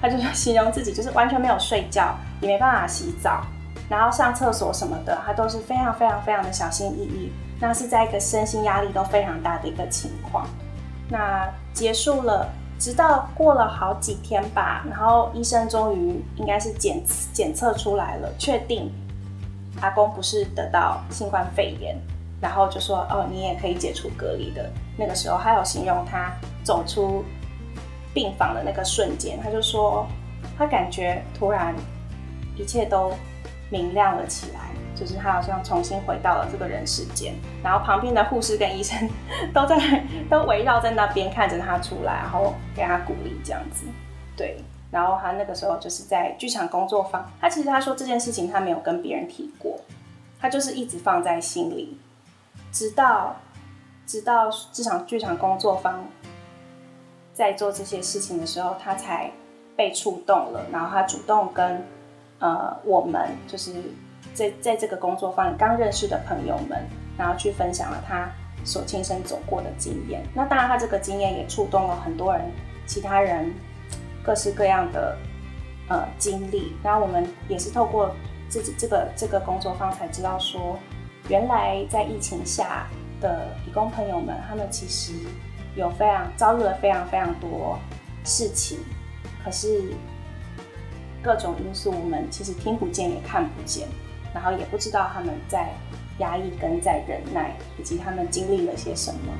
[0.00, 3.44] 他就形容自己就是完全没有睡觉，也没办法洗澡，
[3.90, 7.30] 然后上厕所什么的，他都是非常非常非常的小心翼翼。
[7.60, 10.46] 那是在一个身心压力都非常大的一个情况。
[11.10, 17.02] 那结束了，直到过了好几天吧，然后医生终于应该是检
[17.34, 18.90] 检测出来了，确定。
[19.82, 21.96] 阿公不是得到新冠肺炎，
[22.40, 24.70] 然后就说哦，你也可以解除隔离的。
[24.96, 26.32] 那个时候，他有形容他
[26.64, 27.24] 走出
[28.14, 30.06] 病房的那个瞬间，他就说
[30.56, 31.74] 他感觉突然
[32.56, 33.12] 一切都
[33.70, 34.60] 明亮了起来，
[34.94, 37.34] 就是他好像重新回到了这个人世间。
[37.62, 39.08] 然后旁边的护士跟医生
[39.54, 43.84] 都在都围绕在那边看着他出来，然后给他鼓励这样子，
[44.36, 44.56] 对。
[44.90, 49.78] 然后他那个时候就是在剧场工作坊，他其实他说这件事情他没有跟别人提过，
[50.40, 51.96] 他就是一直放在心里，
[52.72, 53.36] 直到
[54.06, 56.06] 直到这场剧场工作坊
[57.32, 59.30] 在做这些事情的时候，他才
[59.76, 60.66] 被触动了。
[60.72, 61.84] 然后他主动跟
[62.38, 63.72] 呃我们就是
[64.34, 68.30] 在在这个工作坊刚认识的朋友们，然后去分享了他
[68.64, 70.22] 所亲身走过的经验。
[70.34, 72.50] 那当然，他这个经验也触动了很多人，
[72.86, 73.52] 其他人。
[74.22, 75.16] 各式各样的
[75.88, 78.14] 呃经历，然后我们也是透过
[78.50, 80.78] 自己这个这个工作方才知道说，
[81.30, 82.88] 原来在疫情下
[83.20, 85.12] 的义工朋友们，他们其实
[85.76, 87.78] 有非常遭遇了非常非常多
[88.24, 88.80] 事情，
[89.44, 89.94] 可是
[91.22, 93.86] 各种因素我们其实听不见也看不见，
[94.34, 95.72] 然后也不知道他们在
[96.18, 99.32] 压抑跟在忍耐，以及他们经历了些什么。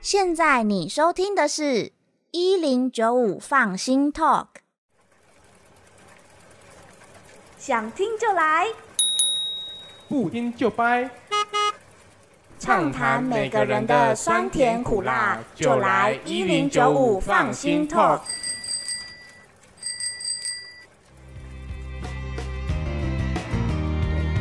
[0.00, 1.90] 现在你收听的是
[2.30, 4.46] 一零九五放心 Talk，
[7.64, 8.66] 想听就来，
[10.08, 11.08] 不听就掰，
[12.58, 18.22] 畅谈每个人的酸甜苦辣，就来一零九五放心 Talk。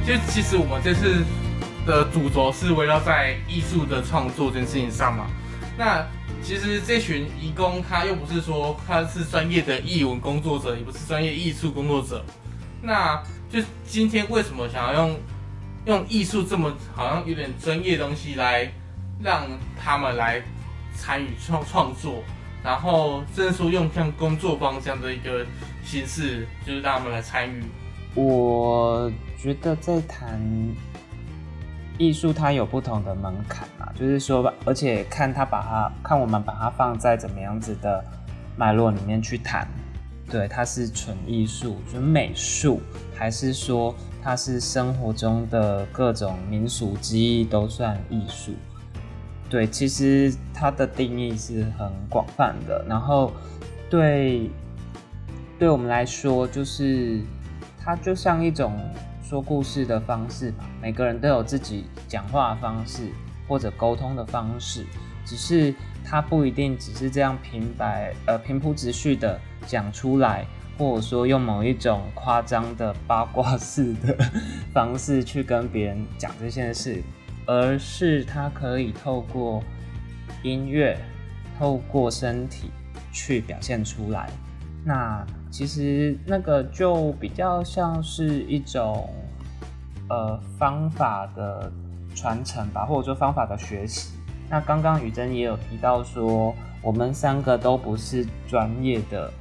[0.03, 1.23] 就其实我们这次
[1.85, 5.27] 的主轴是围绕在艺术的创作这件事情上嘛。
[5.77, 6.03] 那
[6.41, 12.25] 其实这群义工，他又不是说他是专业的艺文工作者，也不是专业艺术工作者。
[12.81, 15.19] 那就今天为什么想要用
[15.85, 18.71] 用艺术这么好像有点专业的东西来
[19.21, 19.45] 让
[19.77, 20.41] 他们来
[20.95, 22.23] 参与创创作，
[22.63, 25.45] 然后甚至说用像工作坊这样的一个
[25.83, 27.63] 形式，就是让他们来参与。
[28.15, 30.39] 我觉得在谈。
[31.97, 38.03] 艺术它有不同的门槛嘛，就是说，而且看他把它看我们把它放在怎么样子的
[38.57, 39.67] 脉络里面去谈。
[40.31, 42.79] 对，它是纯艺术，纯美术，
[43.13, 48.53] 还是说它是生活中的各种民俗记忆都算艺术？
[49.49, 52.85] 对，其实它的定义是很广泛的。
[52.87, 53.33] 然后，
[53.89, 54.49] 对，
[55.59, 57.19] 对我们来说，就是
[57.77, 58.79] 它就像一种
[59.21, 60.63] 说故事的方式吧。
[60.81, 63.09] 每个人都有自己讲话的方式
[63.49, 64.85] 或者沟通的方式，
[65.25, 65.75] 只是
[66.05, 70.45] 它不一定只是这样平白呃平铺直叙的讲出来，
[70.77, 74.17] 或者说用某一种夸张的八卦式的
[74.73, 77.01] 方式去跟别人讲这件事。
[77.47, 79.63] 而是他可以透过
[80.43, 80.95] 音乐、
[81.57, 82.69] 透过身体
[83.11, 84.29] 去表现出来。
[84.85, 89.09] 那其实那个就比较像是一种
[90.07, 91.69] 呃方法的
[92.15, 94.13] 传承吧，或者说方法的学习。
[94.47, 99.33] 那刚刚雨珍也有提到说，我们三个都不是专业的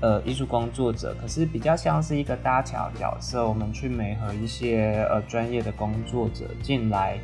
[0.00, 7.18] 呃艺术工作者，可是比较像是一个搭桥角色，我们去媒合一些呃专业的工作者进来。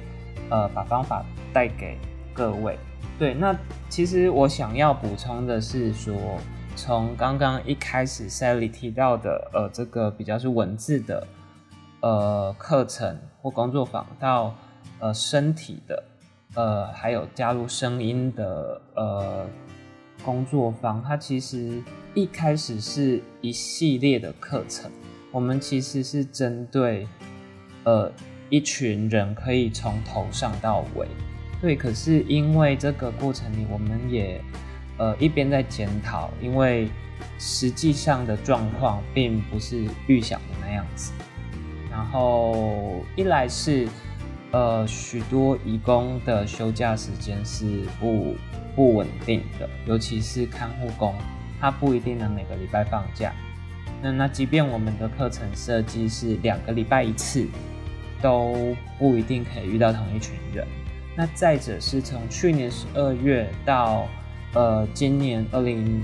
[0.48, 1.98] 呃，把方法带给
[2.32, 2.78] 各位。
[3.18, 3.52] 对，那
[3.88, 6.14] 其实我想要补充的是说，
[6.76, 11.26] 从刚刚一开始 Sally 提到的，呃，这个比较是文字的，
[12.00, 14.54] 呃，课程或工作坊，到
[15.00, 16.04] 呃身体的，
[16.54, 19.46] 呃，还有加入声音的，呃，
[20.24, 21.82] 工作坊，它其实
[22.16, 24.90] 一开始是一系列的课程，
[25.30, 27.06] 我们其实是针对，
[27.84, 28.10] 呃。
[28.48, 31.08] 一群人可以从头上到尾，
[31.60, 31.74] 对。
[31.74, 34.40] 可是因为这个过程里，我们也
[34.98, 36.88] 呃一边在检讨，因为
[37.40, 41.10] 实际上的状况并不是预想的那样子。
[41.90, 43.88] 然后一来是
[44.52, 48.36] 呃许多义工的休假时间是不
[48.76, 51.12] 不稳定的，尤其是看护工，
[51.60, 53.32] 他不一定能每个礼拜放假。
[54.02, 57.46] 那那即便我们的课程设计是两个礼拜一次。
[58.22, 60.66] 都不一定可以遇到同一群人。
[61.14, 64.08] 那再者是从去年十二月到
[64.54, 66.02] 呃今年二零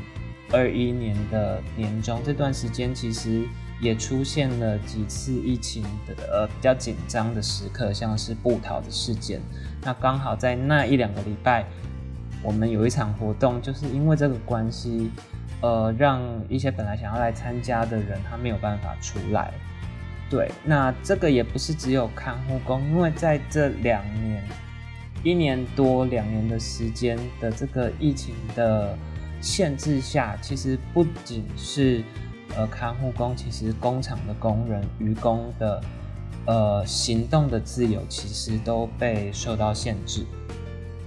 [0.53, 3.48] 二一年的年中这段时间，其实
[3.80, 9.40] 也出现了几次疫情的呃比较紧张的时刻，像是布逃的事件。
[9.82, 11.64] 那刚好在那一两个礼拜，
[12.42, 15.11] 我们有一场活动，就是因为这个关系，
[15.62, 19.52] 呃，让一些本来想要来参加的人，他没有办法出来。
[20.28, 24.42] 对，那这个也不是只有看护工，因为在这两年、
[25.22, 28.98] 一年多两年的时间的这个疫情的
[29.40, 32.02] 限制下，其实不仅是
[32.56, 35.80] 呃看护工，其实工厂的工人、渔工的
[36.46, 40.26] 呃行动的自由，其实都被受到限制。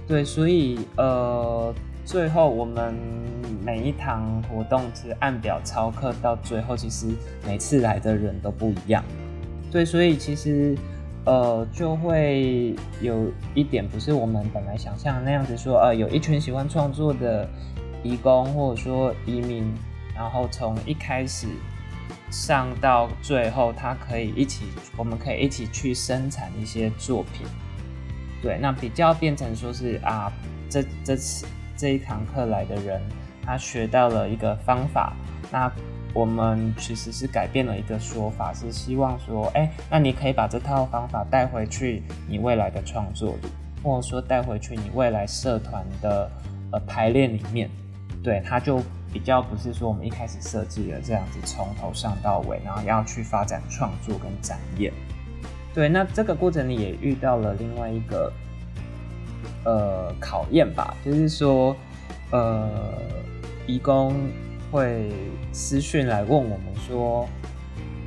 [0.08, 1.74] 对，所以呃。
[2.06, 2.94] 最后，我们
[3.64, 7.08] 每一堂活动是按表操课，到最后其实
[7.44, 9.02] 每次来的人都不一样。
[9.72, 10.78] 对，所以其实
[11.24, 13.26] 呃就会有
[13.56, 17.46] 一点不是我们本来想象那样子，说呃有一群喜欢创作的
[18.04, 19.74] 移工或者说移民，
[20.14, 21.48] 然后从一开始
[22.30, 27.44] 上到最后，他可以一起，我们可以一起去生产一些作品。
[28.40, 30.32] 对，那比较变成说是啊，
[30.70, 31.44] 这这次。
[31.76, 33.00] 这一堂课来的人，
[33.44, 35.12] 他学到了一个方法。
[35.52, 35.70] 那
[36.14, 43.48] 我们其实是改变了一个说法，是希望说，哎，那你可以把这套方法带回去你未来的创作里，
[43.82, 46.30] 或者说带回去你未来社团的
[46.72, 47.68] 呃排练里面。
[48.22, 48.80] 对，他就
[49.12, 54.92] 比较不是说我们一开始设计的这样子从头上到尾，然后要去发展创作跟展演。
[55.74, 58.32] 对，那这个过程里也遇到了另外一个。
[59.66, 61.76] 呃，考验吧，就是说，
[62.30, 62.70] 呃，
[63.66, 64.14] 义工
[64.70, 65.10] 会
[65.50, 67.28] 私讯来问我们说，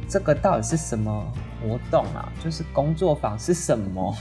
[0.08, 2.32] 这个到底是什么活动啊？
[2.42, 4.16] 就是工作坊是什么？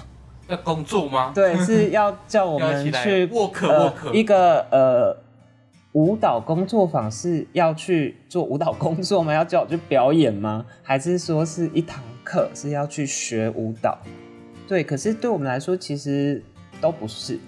[0.48, 1.30] 要工作吗？
[1.32, 5.16] 对，是要叫我们去 沃克一个呃
[5.92, 9.32] 舞蹈工作坊是要去做舞蹈工作吗？
[9.32, 10.66] 要叫我去表演吗？
[10.82, 13.96] 还是说是一堂课是要去学舞蹈？
[14.66, 16.42] 对，可是对我们来说，其实。
[16.80, 17.38] 都不是，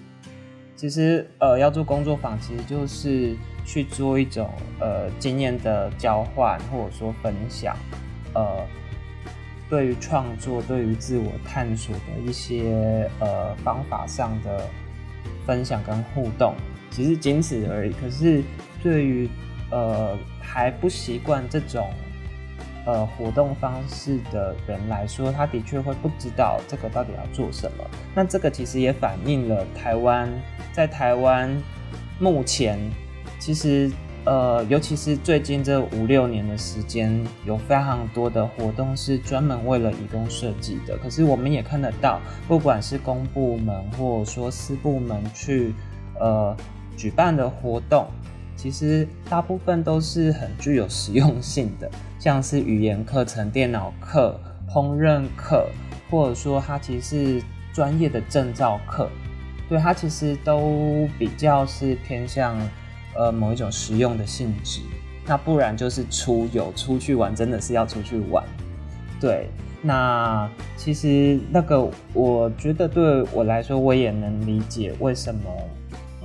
[0.75, 7.75] 其实呃，要做工作坊，其实就是去做一种呃经验的交换，或者说分享，
[8.33, 8.65] 呃，
[9.69, 14.67] 对于创作、对于自我探索的一些呃方法上的
[15.45, 16.55] 分享跟互动，
[16.89, 17.93] 其实仅此而已。
[17.93, 18.43] 可是
[18.83, 19.29] 对于
[19.69, 21.89] 呃还不习惯这种。
[22.85, 27.83] 呃，活动方式的人来说，他的确会不知道这个到底要做什么。
[28.15, 30.27] 那这个其实也反映了台湾
[30.73, 31.55] 在台湾
[32.19, 32.79] 目前
[33.39, 33.91] 其实
[34.23, 40.95] 呃，尤其是最近这五六年的时间，有非常多的活动是专门为了移工设计的。
[40.97, 45.73] 可是我们也看得到，不管是公部门或者说私部门去
[46.19, 46.55] 呃
[46.95, 48.05] 举办的活动，
[48.55, 51.89] 其实大部分都是很具有实用性的，
[52.21, 55.67] 像是语言课程、电脑课、烹饪课，
[56.07, 57.43] 或者说它其实是
[57.73, 59.09] 专业的证照课，
[59.67, 62.55] 对它其实都比较是偏向。
[63.13, 64.79] 呃，某一种实用的性质，
[65.25, 68.41] 那不然就是出游出去玩，真的是要出去玩。
[69.19, 69.49] 对，
[69.81, 75.41] 那其实那个，我觉得对我来说，我也能理解为什么，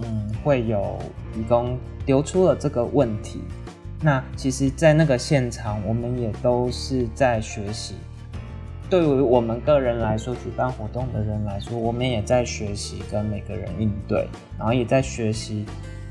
[0.00, 0.96] 嗯，会有
[1.34, 3.40] 义工丢出了这个问题。
[4.00, 7.94] 那其实，在那个现场，我们也都是在学习。
[8.88, 14.28] 对于我们个人来说，举办活动的人来说，我们也在学习跟每个人应对，
[14.58, 15.64] 然后也在学习。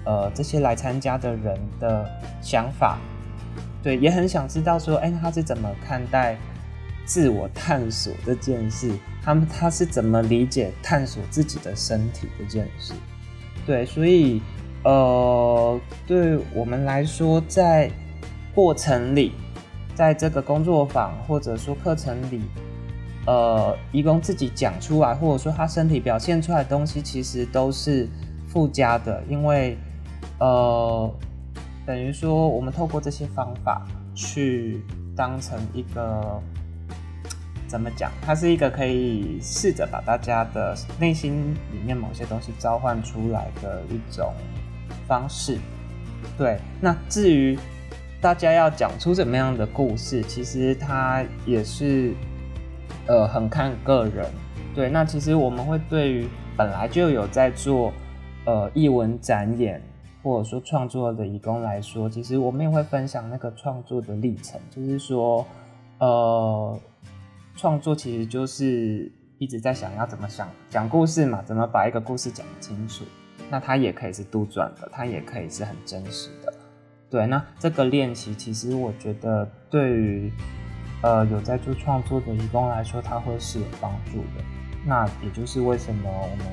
[0.08, 2.08] 呃，这些来参加的人的
[2.40, 3.00] 想法，
[3.82, 6.38] 对，也很想知道说，哎，他是怎么看待
[7.06, 8.92] 自我探索这件事？
[9.24, 12.94] 他们他是怎么理解探索自己的身体这件事？
[13.66, 14.44] 对，所以，
[14.86, 17.92] 呃，对我们来说，在
[18.54, 19.34] 过程里，
[19.94, 22.42] 在这个工作坊或者说课程里，
[23.26, 28.08] 呃，义工自己讲出来，或者说他身体表现出来的东西，其实都是
[28.48, 29.78] 附加的，因为。
[30.38, 31.10] 呃，
[31.86, 34.84] 等于说，我们透过这些方法去
[35.16, 36.42] 当成一个
[37.68, 38.12] 怎么讲？
[38.22, 44.34] 它是一个可以试着把大家的内心里面某些东西召唤出来的一种
[45.08, 45.58] 方式。
[46.38, 47.58] 对，那至于
[48.22, 52.14] 大家要讲出怎么样的故事，其实它也是
[53.08, 54.26] 呃很看个人。
[54.74, 56.28] 对，那其实我们会对于
[56.58, 57.94] 本来就有在做
[58.46, 59.82] 呃译文展演。
[60.24, 65.46] 或者说创作的义工来说，其实我们也会分享那个创作的历程，就是说，
[66.00, 66.80] 呃，
[67.56, 73.06] 创作其实就是一直在想要怎么想讲故事嘛，怎么把一个故事讲清楚。
[73.50, 76.54] 那它也可以是杜撰的，它也可以是很真实的。
[77.10, 80.32] 对，那这个练习其实我觉得对于
[81.02, 84.44] 呃有在做创作的义工来说，它会是有帮助的。
[84.86, 86.46] 那也就是为什么我们。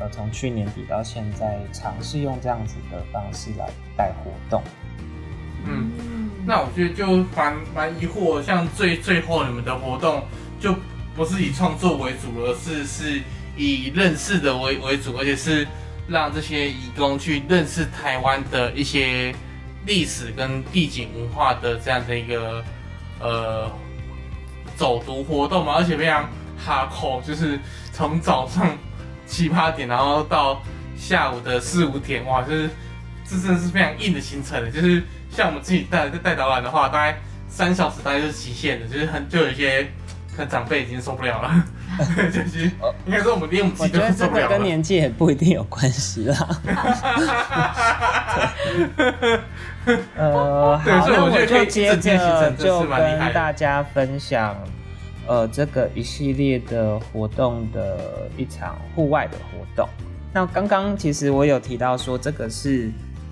[0.00, 4.62] 呃，从去年底到现在，尝试用这样子的方式来带活动。
[5.66, 5.90] 嗯，
[6.46, 10.22] 那我觉得就蛮蛮疑惑，像最最后你们的活动
[10.60, 10.72] 就
[11.16, 13.20] 不是以创作为主，而是是
[13.56, 15.66] 以认识的为为主，而且是
[16.08, 19.34] 让这些义工去认识台湾的一些
[19.86, 22.64] 历史跟地景文化的这样的一个
[23.20, 23.70] 呃
[24.76, 27.60] 走读活动嘛，而且非常哈扣，就是
[27.92, 28.76] 从早上。
[29.30, 30.62] 七八点，然后到
[30.96, 32.70] 下午的四五点，哇，就是
[33.28, 34.70] 这真的是非常硬的行程的。
[34.70, 39.82] 就是像我们自己带带导览的话，大概三小时大概就是极限的，就是很就有一些
[40.34, 41.62] 可能长辈已经受不了了。
[42.32, 42.70] 就是
[43.06, 44.48] 应该说我们连我们自己都受不了。
[44.48, 46.60] 跟年纪也不一定有关系啦。
[50.16, 54.56] 呃，好，那我就接着就跟大家分享。
[55.26, 59.86] 呃，这个一系列的活动的一场户外的活动。
[60.32, 62.90] 那刚刚其实我有提到说，这个是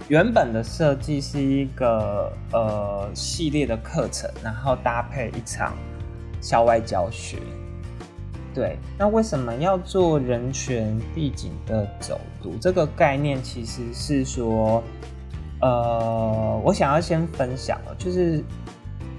[0.08, 5.72] 原本的设计是一个呃系列的课程，然后搭配一场
[6.42, 7.38] 校外教学。
[8.56, 12.56] 对，那为什么要做人权地景的走读？
[12.58, 14.82] 这个概念其实是说，
[15.60, 18.42] 呃，我想要先分享了，就是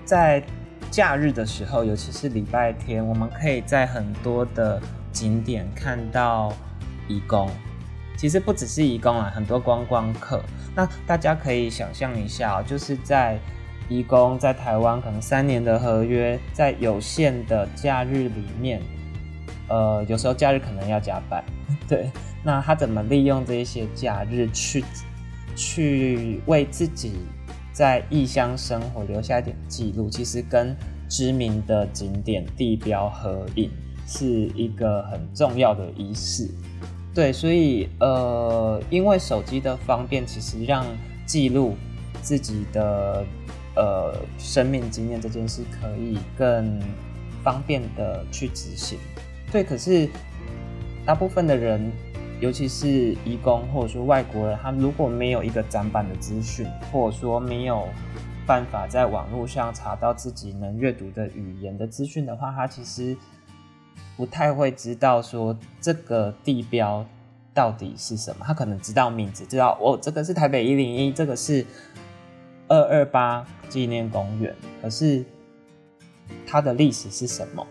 [0.04, 0.44] 在。
[0.90, 4.82] 假日的时候，尤其是礼拜天，我们可以在很多的
[5.12, 6.54] 景点看到
[7.10, 7.50] 义工。
[8.18, 10.42] 其实不只是义工啊，很多观光客。
[10.74, 13.38] 那大家可以想象一下，就是在
[13.90, 18.82] 义工在台湾可能三年的合约，在有限的假日里面，
[19.70, 21.44] 呃，有时候假日可能要加班。
[21.88, 22.10] 对，
[22.44, 24.84] 那他怎么利用这些假日去
[25.56, 27.14] 去为自己？
[27.74, 30.76] 在异乡生活留下一点记录，其实跟
[31.08, 33.70] 知名的景点地标合影
[34.08, 36.50] 是一个很重要的仪式。
[37.14, 40.84] 对，所以呃，因为手机的方便，其实让
[41.28, 41.76] 记录
[42.24, 43.24] 自己的
[43.76, 46.82] 呃生命经验这件事可以更
[47.44, 48.98] 方便的去执行。
[49.52, 50.10] 对，可是
[51.06, 51.92] 大部分的人。
[52.40, 57.88] 尤其是移工或者说外国人，他如果没有一个展板的资讯，或者说没有
[58.46, 63.18] 办法在网络上查到自己能阅读的语言的资讯的话，他其实
[64.16, 67.04] 不太会知道说这个地标
[67.56, 68.46] 到底是什么。
[68.46, 71.66] 他可能知道名字，知道哦，这个是台北一零一，这个是
[72.68, 75.26] 二二八纪念公园，可是
[76.46, 77.66] 它的历史是什么？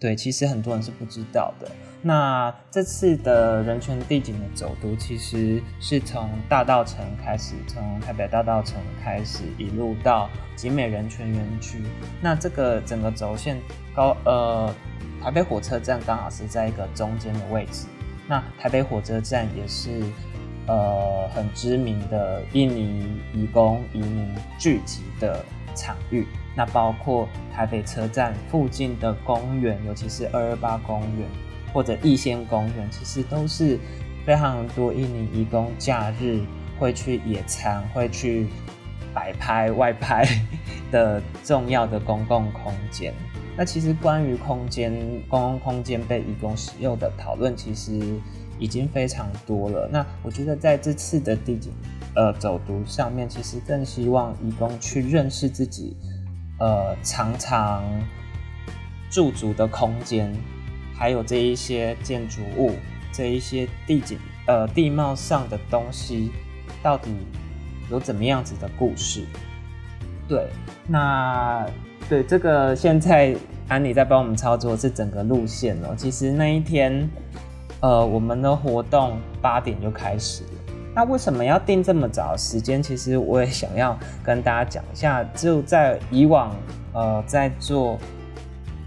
[0.00, 1.68] 对，其实很多人是不知道的。
[2.00, 11.82] 那这次的人权地景的走读，其实是从大道城开始，从台北大道城开始，一路到集美人权园区。
[12.20, 13.58] 那这个整个轴线
[13.92, 14.72] 高，呃，
[15.20, 17.88] 台北火车站刚好是在一个中间的位置。
[18.28, 20.00] 那台北火车站也是，
[20.68, 25.44] 呃，很知名的印尼移工移民聚集的
[25.74, 26.24] 场域。
[26.58, 31.26] 那包括台北车站附近的公园，尤其是二二八公园。
[31.70, 33.78] 或者逸仙公园，其实都是
[34.24, 36.40] 非常多印尼义工假日
[36.78, 38.46] 会去野餐、会去
[39.12, 40.26] 摆拍、外拍
[40.90, 43.12] 的重要的公共空间。
[43.54, 44.90] 那其实关于空间、
[45.28, 48.00] 公共空间被义工使用的讨论，其实
[48.58, 49.86] 已经非常多了。
[49.92, 51.70] 那我觉得在这次的地景
[52.16, 55.94] 呃走读上面，其实更希望义工去认识自己
[56.58, 57.82] 呃常常
[59.10, 60.32] 驻足的空间。
[60.94, 62.72] 还有这一些建筑物，
[63.12, 66.32] 这一些地景，呃，地貌上的东西，
[66.82, 67.14] 到底
[67.88, 69.24] 有怎么样子的故事？
[70.26, 70.48] 对，
[70.88, 71.64] 那
[72.08, 73.36] 对这个现在
[73.68, 75.94] 安妮在帮我们操作是整个路线哦。
[75.96, 77.08] 其实那一天，
[77.78, 80.50] 呃，我们的活动八点就开始了。
[80.98, 82.82] 那为什么要定这么早时间？
[82.82, 86.52] 其实我也想要跟大家讲一下，就在以往，
[86.92, 87.96] 呃，在做。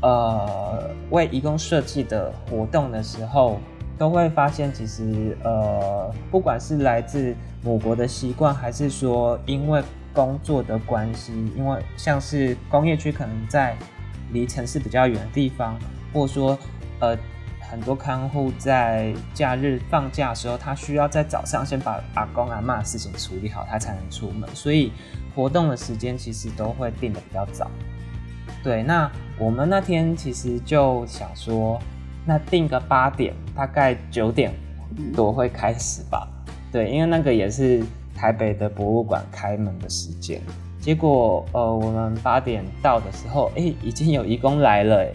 [0.01, 3.59] 呃，为义工设计的活动的时候，
[3.97, 7.33] 都会发现，其实呃，不管是来自
[7.63, 9.81] 母国的习惯，还是说因为
[10.11, 13.77] 工作的关系，因为像是工业区可能在
[14.33, 15.79] 离城市比较远的地方，
[16.11, 16.57] 或者说
[16.99, 17.15] 呃
[17.71, 24.91] 很多看护在假日放假的时候，他需要在早上先把阿公阿妈的事情处理好，他才能出门，所以
[25.33, 27.71] 活动的时间其实都会定的比较早。
[28.61, 29.09] 对，那
[29.39, 31.79] 我们那天其实就想说，
[32.25, 34.53] 那定个八点，大概九点
[35.15, 36.27] 多会开始吧。
[36.73, 37.81] 对，因为那个也是
[38.13, 40.41] 台北的博物馆开门的时间。
[40.81, 45.11] 结果，呃，我们八点到的时候，哎，已经有义工来了，哎，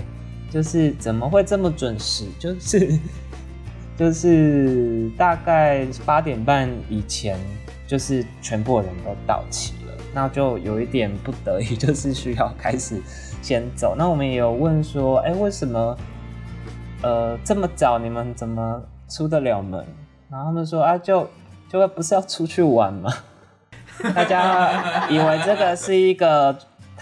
[0.57, 2.25] 就是怎么会这么准时？
[2.39, 2.99] 就是
[3.95, 7.39] 就是大概八点半以前，
[7.87, 13.03] 就是全部人都到齐了，那就有一点不得已， 就是需要开始。
[13.43, 15.95] 先走，那我们也有问说，哎，为什么，
[17.03, 19.85] 呃，这么早你们怎么出得了门？
[20.31, 21.29] 然后他们说，啊，就
[21.71, 23.13] 就不是要出去玩吗？
[24.15, 26.57] 大家以为这个是一个，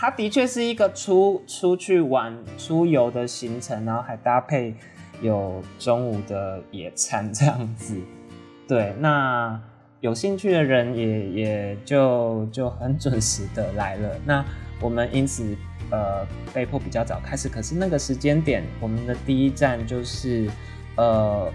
[0.05, 4.75] 它的确是一个出出去玩、出游的行程，然后还搭配
[5.23, 7.99] 有中午的野餐这样子。
[8.69, 9.59] 对，那
[10.01, 14.15] 有兴趣的人也也就就很准时的来了。
[14.27, 14.45] 那
[14.79, 15.57] 我们因此。
[15.91, 20.51] 呃，被迫比较早开始，可是那个时间点，我们的第一站就是，
[20.97, 21.53] 呃，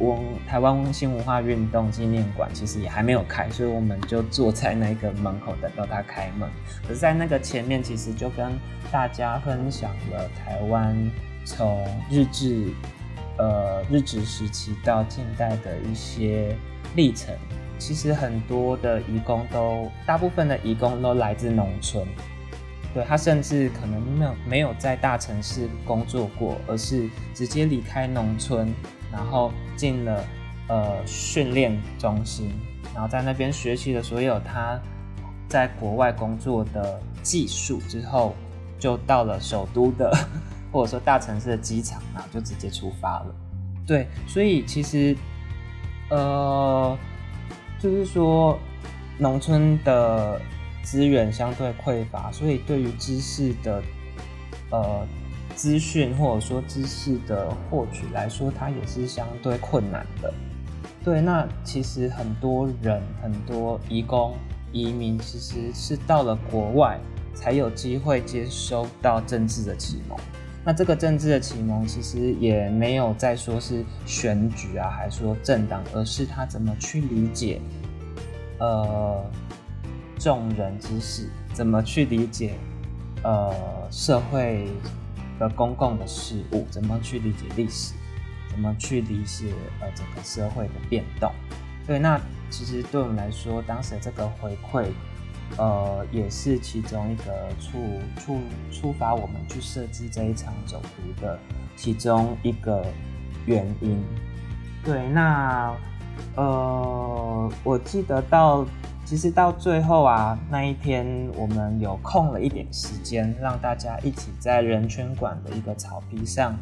[0.00, 6.48] 文台湾新文化运动纪念馆其实也还没有开，所以我们就坐在那个门口等到它开门。
[6.82, 8.52] 可是，在那个前面，其实就跟
[8.90, 10.96] 大家分享了台湾
[11.44, 12.68] 从日治，
[13.38, 16.56] 呃，日治时期到近代的一些
[16.96, 17.34] 历程。
[17.78, 22.06] 其实很多的移工都，大部分的移工都来自农村。
[22.94, 28.72] 对他甚至可能没有没有在大城市工作过，而是直接离开农村，
[29.14, 30.24] 然后进了
[30.68, 32.50] 呃训练中心，
[32.92, 34.78] 然后在那边学习了所有他
[35.48, 38.34] 在国外工作的技术之后，
[38.78, 40.12] 就到了首都的
[40.72, 43.26] 或者说大城市的机场，然后就直接出发了。
[43.86, 45.16] 对，所以其实
[46.10, 46.98] 呃，
[47.78, 48.58] 就是说
[49.18, 50.40] 农村的。
[50.84, 53.82] 资源相对匮乏，所以对于知识的
[54.70, 55.02] 呃
[55.56, 60.32] 资讯或者说知识的获取来说，它也是相对困难的。
[61.02, 64.34] 对，那其实很多人很多移工
[64.72, 66.98] 移民其实是到了国外
[67.34, 70.18] 才有机会接收到政治的启蒙。
[70.64, 77.60] 那这个政治的启蒙其实也没有在说是选举啊，还说政党，而是他怎么去理解
[78.58, 79.24] 呃。
[80.16, 82.54] 众人之事，怎么去理解？
[83.24, 83.52] 呃，
[83.90, 84.68] 社会
[85.38, 87.94] 的公共的事物，怎么去理解历史？
[88.48, 91.30] 怎么去理解呃整个社会的变动？
[91.86, 92.20] 对，那
[92.50, 94.86] 其实对我们来说，当时这个回馈，
[95.56, 101.38] 呃，也是其中一个触触触发我们去设计这一场走读的
[101.76, 102.86] 其中一个
[103.44, 104.02] 原因。
[104.84, 105.74] 对，那
[106.36, 108.64] 呃，我记得到。
[109.04, 116.56] 其实到最后啊，那一天我们有空了一点时间，让大家一起在人权馆的一个草皮上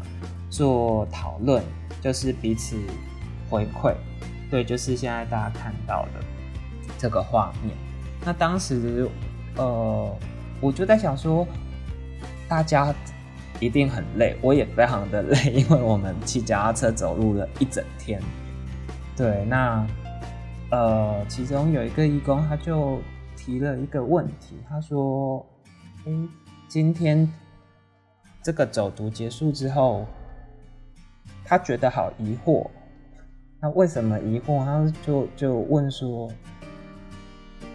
[0.50, 1.62] 做讨论，
[2.00, 2.76] 就是彼此
[3.48, 3.94] 回馈。
[4.50, 6.20] 对，就是现在大家看到的
[6.98, 7.76] 这个画面。
[8.24, 9.08] 那当时，
[9.56, 10.16] 呃，
[10.60, 11.46] 我就在想说，
[12.48, 12.92] 大家
[13.60, 18.20] 一定很累，我也非常的累，因为我们骑脚踏车走路了一整天。
[19.16, 19.86] 对，那。
[20.72, 22.98] 呃，其中有一个义工，他就
[23.36, 25.44] 提了一个问题，他说
[26.06, 26.12] ：“哎，
[26.66, 27.30] 今天
[28.42, 30.06] 这个走读结束之后，
[31.44, 32.66] 他觉得好疑惑。
[33.60, 34.64] 那为什么疑惑？
[34.64, 36.32] 他就就问说，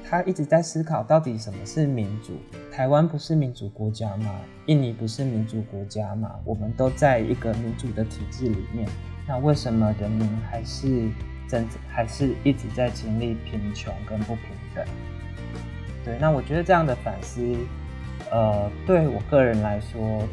[0.10, 2.34] 他一直在思考，到底什么是民主？
[2.72, 4.42] 台湾不是民主国家吗？
[4.66, 6.32] 印尼不是民主国家吗？
[6.44, 8.90] 我们都在一个民主的体制里面，
[9.28, 11.08] 那为什么人民还是？”
[11.48, 14.46] 真还是一直在经历贫穷跟不平
[14.76, 14.86] 等，
[16.04, 17.56] 对，那我觉得这样的反思，
[18.30, 20.28] 呃，对我个人来说，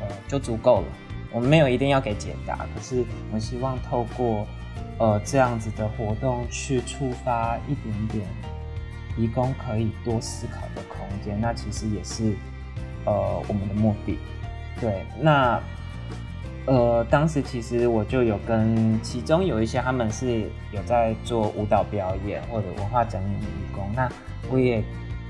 [0.00, 0.86] 呃，就足够了。
[1.32, 4.46] 我们没有一定要给解答，可是我们希望透过
[4.98, 8.26] 呃这样子的活动去触发一点点，
[9.16, 11.40] 提供可以多思考的空间。
[11.40, 12.34] 那其实也是
[13.04, 14.18] 呃我们的目的。
[14.80, 15.60] 对，那。
[16.66, 24.08] 呃，当时其实我就有跟其中有一些他们是有在做舞蹈表演或者文化整理义工，那
[24.50, 24.84] 我也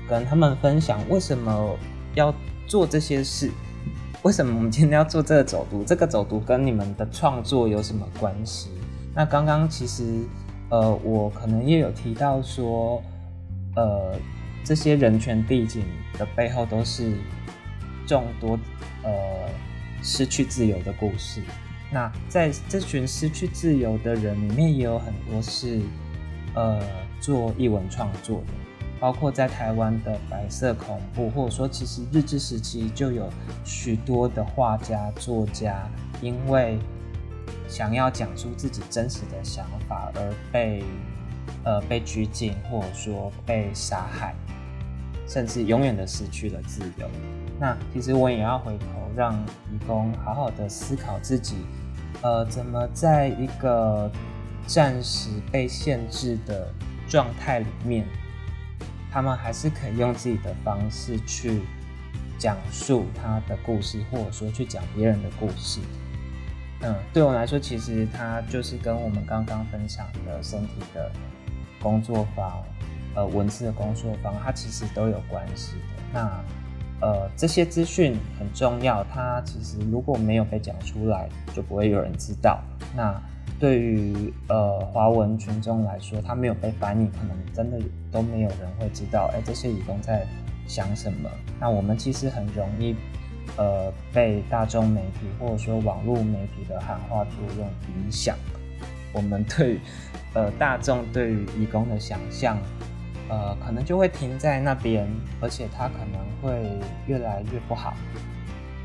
[0.07, 1.75] 跟他们分享为什么
[2.13, 2.31] 要
[2.67, 3.49] 做这些事，
[4.23, 8.69] 为什么我们今天要做这个走读，这个走读跟你们的创作有什么关系？
[9.15, 10.03] 那刚刚其实
[10.69, 13.01] 呃，我可能也有提到说，
[13.77, 14.15] 呃，
[14.63, 15.83] 这些人权地景
[16.19, 17.13] 的背后都是
[18.05, 18.59] 众多
[19.03, 19.11] 呃。
[20.01, 21.41] 失去自由的故事。
[21.91, 25.81] 那在这群失去自由的人里面，也有很多是
[26.55, 26.81] 呃
[27.19, 28.53] 做译文创作的，
[28.99, 33.29] 包括在台湾的白色恐怖，或者说其实日治时期就有
[33.65, 35.85] 许多的画家、作家，
[36.21, 36.79] 因为
[37.67, 40.83] 想要讲出自己真实的想法而被
[41.65, 44.33] 呃被拘禁，或者说被杀害，
[45.27, 47.09] 甚至永远的失去了自由。
[47.61, 48.85] 那其实我也要回头
[49.15, 49.39] 让
[49.69, 51.57] 义工好好的思考自己，
[52.23, 54.11] 呃，怎么在一个
[54.65, 56.73] 暂时被限制的
[57.07, 58.03] 状态里面，
[59.11, 61.61] 他们还是可以用自己的方式去
[62.39, 65.79] 讲述他的故事，或者说去讲别人的故事。
[66.81, 71.11] 嗯，对我来说，其实它就是跟我们刚刚分享的身体的
[71.79, 72.63] 工作坊，
[73.13, 76.03] 呃，文字的工作坊，它其实都有关系的。
[76.11, 76.43] 那。
[77.01, 82.59] 呃，这些资讯很重要，它其实如果没有被讲出来，就不会有人知道。
[82.95, 83.19] 那
[83.59, 87.79] 对于呃华文群众来说，它没有被翻译，可能真的
[88.11, 90.25] 都没有人会知道，哎，这些义工在
[90.67, 91.29] 想什么。
[91.59, 92.95] 那我们其实很容易
[93.57, 98.35] 呃被大众媒体或者说网络媒体的喊话作用影响，
[99.11, 99.79] 我们对
[100.35, 102.57] 呃大众对于义工的想象。
[103.31, 105.09] 呃，可能就会停在那边，
[105.39, 106.77] 而且它可能会
[107.07, 107.93] 越来越不好。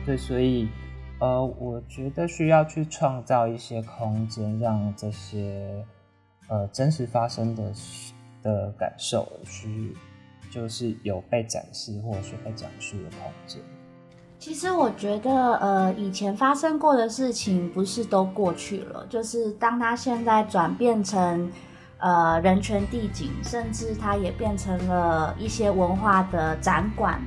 [0.05, 0.69] 对，所以
[1.19, 5.85] 呃，我觉得需要去创造一些空间，让这些
[6.47, 7.73] 呃真实发生的
[8.41, 9.97] 的感受去，
[10.49, 13.61] 就是有被展示或者说被讲述的空间。
[14.39, 21.51] 其实我觉得，呃，以前发生过的事情不是都过去了，就是当它现在转变成。
[21.99, 27.19] 呃，人权地景，甚至它也变成了一些文化的展馆。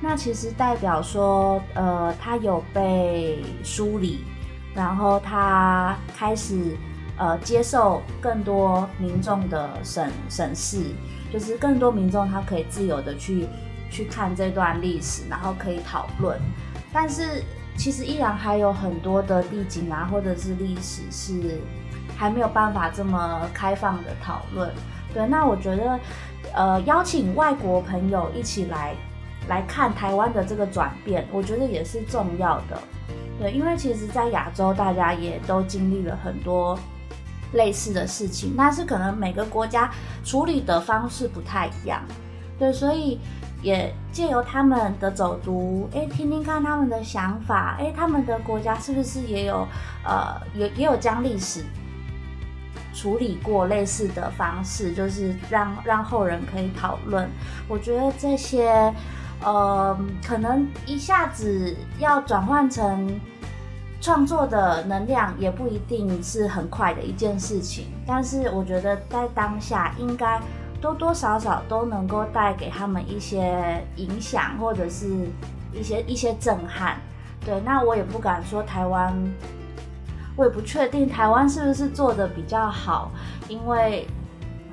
[0.00, 4.24] 那其实代表说，呃，它有被梳理，
[4.74, 6.74] 然后它开始
[7.18, 10.82] 呃接受更多民众的审审视，
[11.30, 13.46] 就是更多民众他可以自由的去
[13.90, 16.40] 去看这段历史，然后可以讨论。
[16.94, 17.44] 但是
[17.76, 21.60] 其实依然还有很多的地景啊，或者是历史是。
[22.16, 24.70] 还没有办法这么开放的讨论，
[25.12, 25.98] 对，那我觉得，
[26.54, 28.94] 呃，邀请外国朋友一起来
[29.48, 32.78] 来看台湾的这个转变，我觉得也是重要的，
[33.40, 36.78] 对，因为其实，在亚洲大家也都经历了很多
[37.52, 39.90] 类似的事情，但是可能每个国家
[40.24, 42.00] 处理的方式不太一样，
[42.58, 43.18] 对，所以
[43.62, 49.66] 也借由他们的走读，哎，听听看他们的想法，哎，他们的国家是不是也有，
[50.04, 51.64] 呃，也也有将历史。
[52.92, 57.28] 处理过类似的方式，就是让让后人可以讨论。
[57.68, 58.92] 我觉得这些，
[59.42, 63.18] 呃，可能一下子要转换成
[64.00, 67.86] 创作的能量，也不一定是很快的一件事情。
[68.06, 70.40] 但是我觉得在当下，应该
[70.80, 75.06] 多多少少都能够带给他们一些影响，或者是
[75.72, 76.96] 一些一些震撼。
[77.44, 79.16] 对，那我也不敢说台湾，
[80.36, 83.10] 我也不确定台湾是不是做的比较好，
[83.48, 84.06] 因为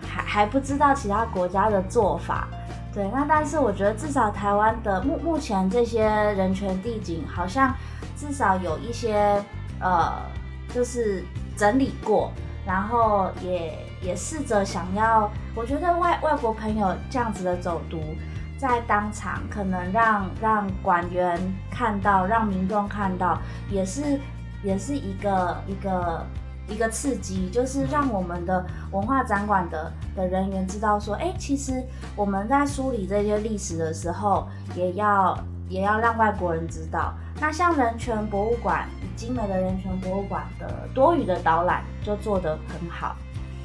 [0.02, 2.48] 还还不知道其他国家的做法。
[2.94, 7.74] 对，那但是我觉得至少台湾的目目前这些人权地景，好像
[8.18, 9.42] 至少有一些
[9.80, 10.12] 呃，
[10.74, 11.24] 就是
[11.56, 12.32] 整理过，
[12.66, 18.02] 然后也也试着想要，我觉得外外国朋友这样子的走读，
[18.58, 21.40] 在当场可能让让馆员
[21.70, 23.40] 看到，让民众看到，
[23.70, 24.20] 也是
[24.64, 26.26] 也是一个一个。
[26.72, 31.84] 一个刺激，就是让我们的文化展馆的的人员知道说，哎，其实
[32.16, 35.36] 我们在梳理这些历史的时候，也要
[35.68, 37.12] 也要让外国人知道。
[37.42, 43.16] 那像人权博物馆，精美的人权博物馆的多余的导览就做得很好。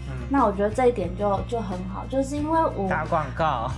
[0.08, 3.70] 嗯，那我觉得这一点就就很好，就是因为我打广告。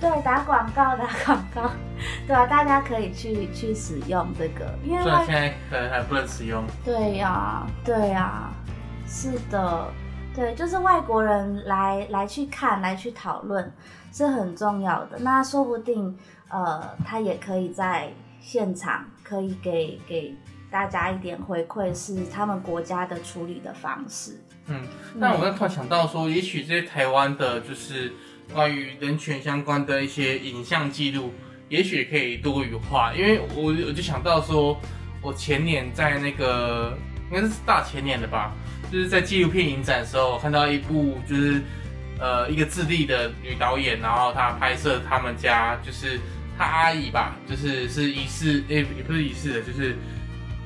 [0.00, 1.70] 对，打广告，打广告，
[2.24, 6.64] 对啊，大家可以去去使用这个，因为现在可能还不能使用。
[6.84, 8.48] 对呀，对呀，
[9.08, 9.92] 是的，
[10.32, 13.72] 对，就是外国人来来去看，来去讨论
[14.12, 15.18] 是很重要的。
[15.18, 16.16] 那说不定，
[16.48, 20.32] 呃，他也可以在现场可以给给
[20.70, 24.40] 大家一点回馈，是他们国家的处理的方式。
[24.68, 24.86] 嗯，
[25.16, 28.12] 那我刚突然想到说，也许这些台湾的，就是。
[28.52, 31.32] 关于人权相关的一些影像记录，
[31.68, 34.80] 也许可以多语化，因为我我就想到说，
[35.20, 36.96] 我前年在那个
[37.30, 38.54] 应该是大前年的吧，
[38.90, 41.60] 就是在纪录片影展的时候我看到一部，就是
[42.18, 46.18] 呃一个智利的女导演，然后她拍摄他们家，就是
[46.56, 49.94] 她阿姨吧，就是是疑似诶也不是疑似的，就是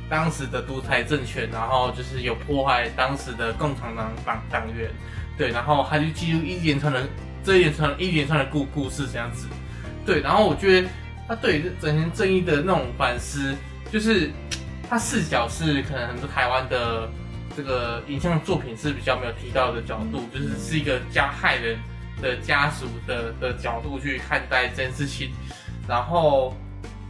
[0.09, 4.89] 当时的独裁政权，然后就是有迫害当时的共产党党党员，
[5.37, 7.07] 对，然后他就记录一连串的。
[7.45, 9.49] 这一连串一连串的故故事这样子，
[10.07, 10.89] 对，然后我觉得
[11.27, 13.55] 他对整形正义的那种反思，
[13.91, 14.31] 就是
[14.89, 17.09] 他视角是可能很多台湾的
[17.57, 21.77] 这个影像作品是比较没有提到的角度，就是是一个加害人
[22.21, 25.33] 的家属的的角度去看待这件事情。
[25.89, 26.57] 然后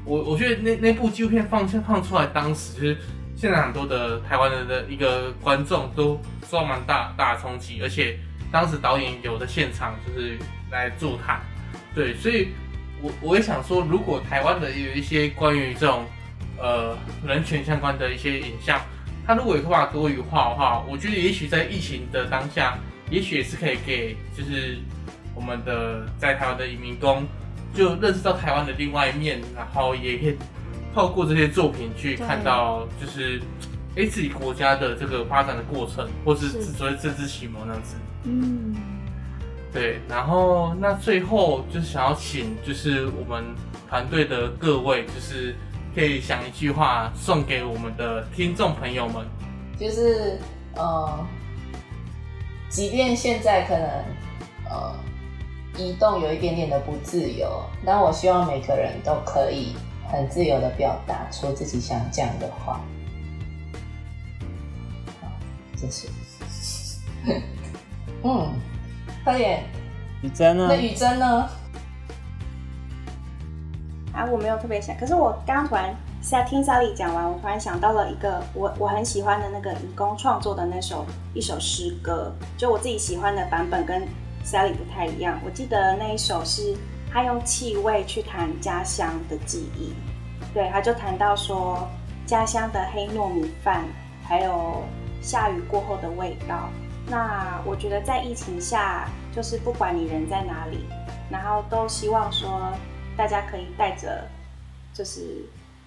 [0.04, 2.96] 我我觉得那那部纪录片放放出来，当时就是
[3.36, 6.18] 现在很多的台湾人的一个观众都
[6.48, 8.18] 受到蛮大大的冲击，而且。
[8.52, 10.38] 当时导演有的现场就是
[10.70, 11.40] 来助他，
[11.94, 12.48] 对，所以
[13.00, 16.04] 我我也想说，如果台湾的有一些关于这种
[16.58, 16.96] 呃
[17.26, 18.78] 人权相关的一些影像，
[19.26, 22.78] 它如果有办法多元化的话，我觉得也许在疫情的当下，
[23.10, 24.78] 也许也是可以给就是
[25.34, 27.26] 我们的在台湾的移民工
[27.74, 30.36] 就认识到台湾的另外一面，然后也可以
[30.94, 33.40] 透过这些作品去看到就是
[33.96, 36.48] 哎自己国家的这个发展的过程，或是。
[36.62, 37.96] 所谓政治启蒙那样子。
[38.24, 38.76] 嗯，
[39.72, 43.44] 对，然后那最后就是想要请，就是我们
[43.88, 45.56] 团队的各位，就是
[45.94, 49.26] 可以想一句话送给我们的听众朋友们，
[49.78, 50.38] 就是
[50.76, 51.26] 呃，
[52.68, 53.88] 即便现在可能
[54.70, 54.94] 呃
[55.76, 59.74] 移动有一点点的不自由，但我希望每个人都可以
[60.08, 62.80] 很自由的表达出自己想讲的话。
[65.20, 65.28] 好，
[65.76, 66.08] 谢谢。
[68.24, 68.52] 嗯，
[69.24, 69.64] 快点。
[70.22, 70.66] 雨珍呢？
[70.68, 71.48] 那雨珍呢？
[74.12, 81.04] 啊，我没有特别想，可是我刚刚突然在听 Sally 讲完，我突然想到了一个我我很喜欢的那个义工创作的那首
[81.34, 84.02] 一首诗歌，就我自己喜欢的版本跟
[84.44, 85.40] Sally 不太一样。
[85.44, 86.76] 我记得那一首是
[87.10, 89.92] 他用气味去谈家乡的记忆，
[90.54, 91.88] 对，他就谈到说
[92.26, 93.82] 家乡的黑糯米饭，
[94.22, 94.84] 还有
[95.20, 96.68] 下雨过后的味道。
[97.12, 99.06] 那我觉得在疫情下，
[99.36, 100.86] 就是不管你人在哪里，
[101.30, 102.72] 然后都希望说
[103.18, 104.26] 大家可以带着，
[104.94, 105.44] 就是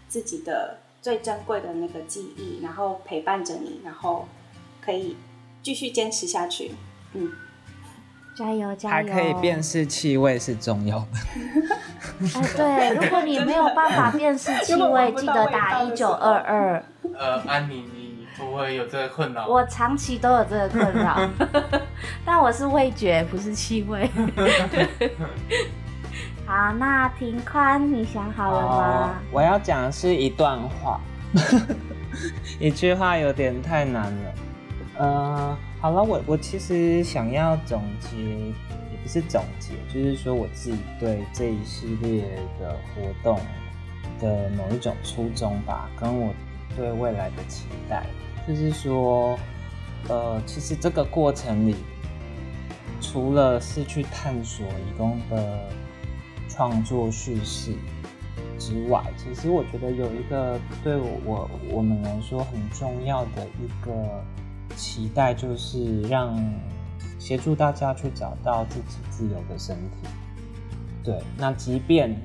[0.08, 4.28] 自己的最珍贵的那个记忆，然后陪伴着你，然后
[4.80, 5.18] 可以
[5.64, 6.76] 继续坚持下去。
[7.14, 7.32] 嗯，
[8.38, 9.12] 加油加油！
[9.12, 11.08] 还可以辨识气味是重要的。
[12.36, 16.86] 哎，对，如果你没有办法辨识气味， 记得打一九二二。
[17.18, 18.05] 呃，安妮妮。
[18.38, 19.48] 不会有这个困扰。
[19.48, 21.30] 我长期都有这个困扰，
[22.26, 24.10] 但我是味觉，不是气味。
[26.46, 29.16] 好，那庭宽，你想好了吗？
[29.32, 31.00] 我要讲的是一段话，
[32.60, 34.34] 一句话有点太难了。
[34.98, 42.22] 呃，好了，我我其实想要总结，也不是总结，就是说我自己对这一系列
[42.60, 43.40] 的活动
[44.20, 46.32] 的某一种初衷吧，跟我
[46.78, 48.06] 对未来的期待。
[48.48, 49.38] 就是说，
[50.08, 51.76] 呃，其实这个过程里，
[53.02, 55.70] 除了是去探索义工的
[56.48, 57.74] 创作叙事
[58.60, 64.24] 之外，其实我觉得有一个对我我们来说很重要的一个
[64.76, 66.38] 期待，就是让
[67.18, 70.08] 协助大家去找到自己自由的身体。
[71.04, 72.16] 对，那即便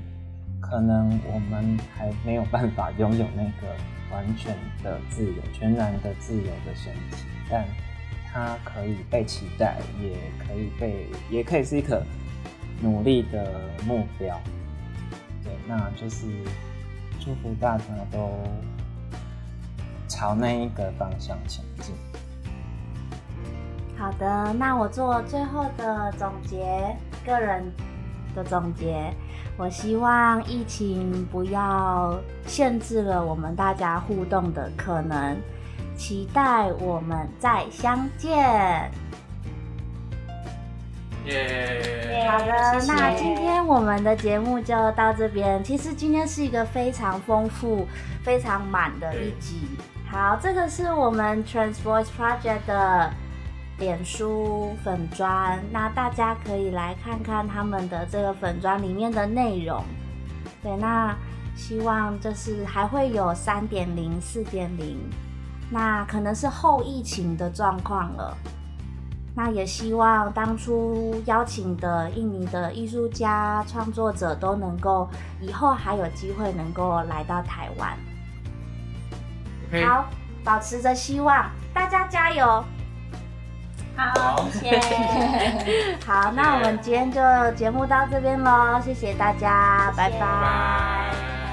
[0.61, 3.75] 可能我们还没有办法拥有那个
[4.13, 7.65] 完全的自由、全然的自由的身体，但
[8.33, 12.05] 它可以被期待，也可以被，也可以是一个
[12.81, 14.41] 努力的目标。
[15.43, 16.27] 对，那就是
[17.19, 18.39] 祝福大家都
[20.09, 21.95] 朝那一个方向前进。
[23.97, 27.71] 好的，那我做最后的总结，个人
[28.35, 29.13] 的总结。
[29.57, 35.37] 我希望疫情不要限制了我们大家互动的可能，
[35.97, 38.91] 期待我们再相见。
[41.27, 42.27] 耶！
[42.31, 45.63] 好的，谢谢那今天我们的节目就到这边。
[45.63, 47.87] 其实今天是一个非常丰富、
[48.23, 49.69] 非常满的一集。
[50.11, 53.11] 好，这个是我们 Trans Voice Project 的
[53.81, 59.83] 脸书粉砖，那大家可以来看看他们的这个粉砖里面的内容。
[60.63, 61.17] 对，那
[61.57, 64.99] 希望就是还会有三点零、四点零，
[65.71, 68.37] 那可能是后疫情的状况了。
[69.35, 75.09] 那也希望当初邀请的印尼的艺术家、创作者都能够
[75.41, 77.97] 以后还有机会能够来到台湾。
[79.83, 80.05] 好，
[80.45, 82.63] 保持着希望，大家加油！
[83.97, 84.97] 好，谢谢。
[86.07, 87.21] 好，那我们今天就
[87.57, 91.50] 节目到这边喽，谢谢大家，拜谢谢拜拜。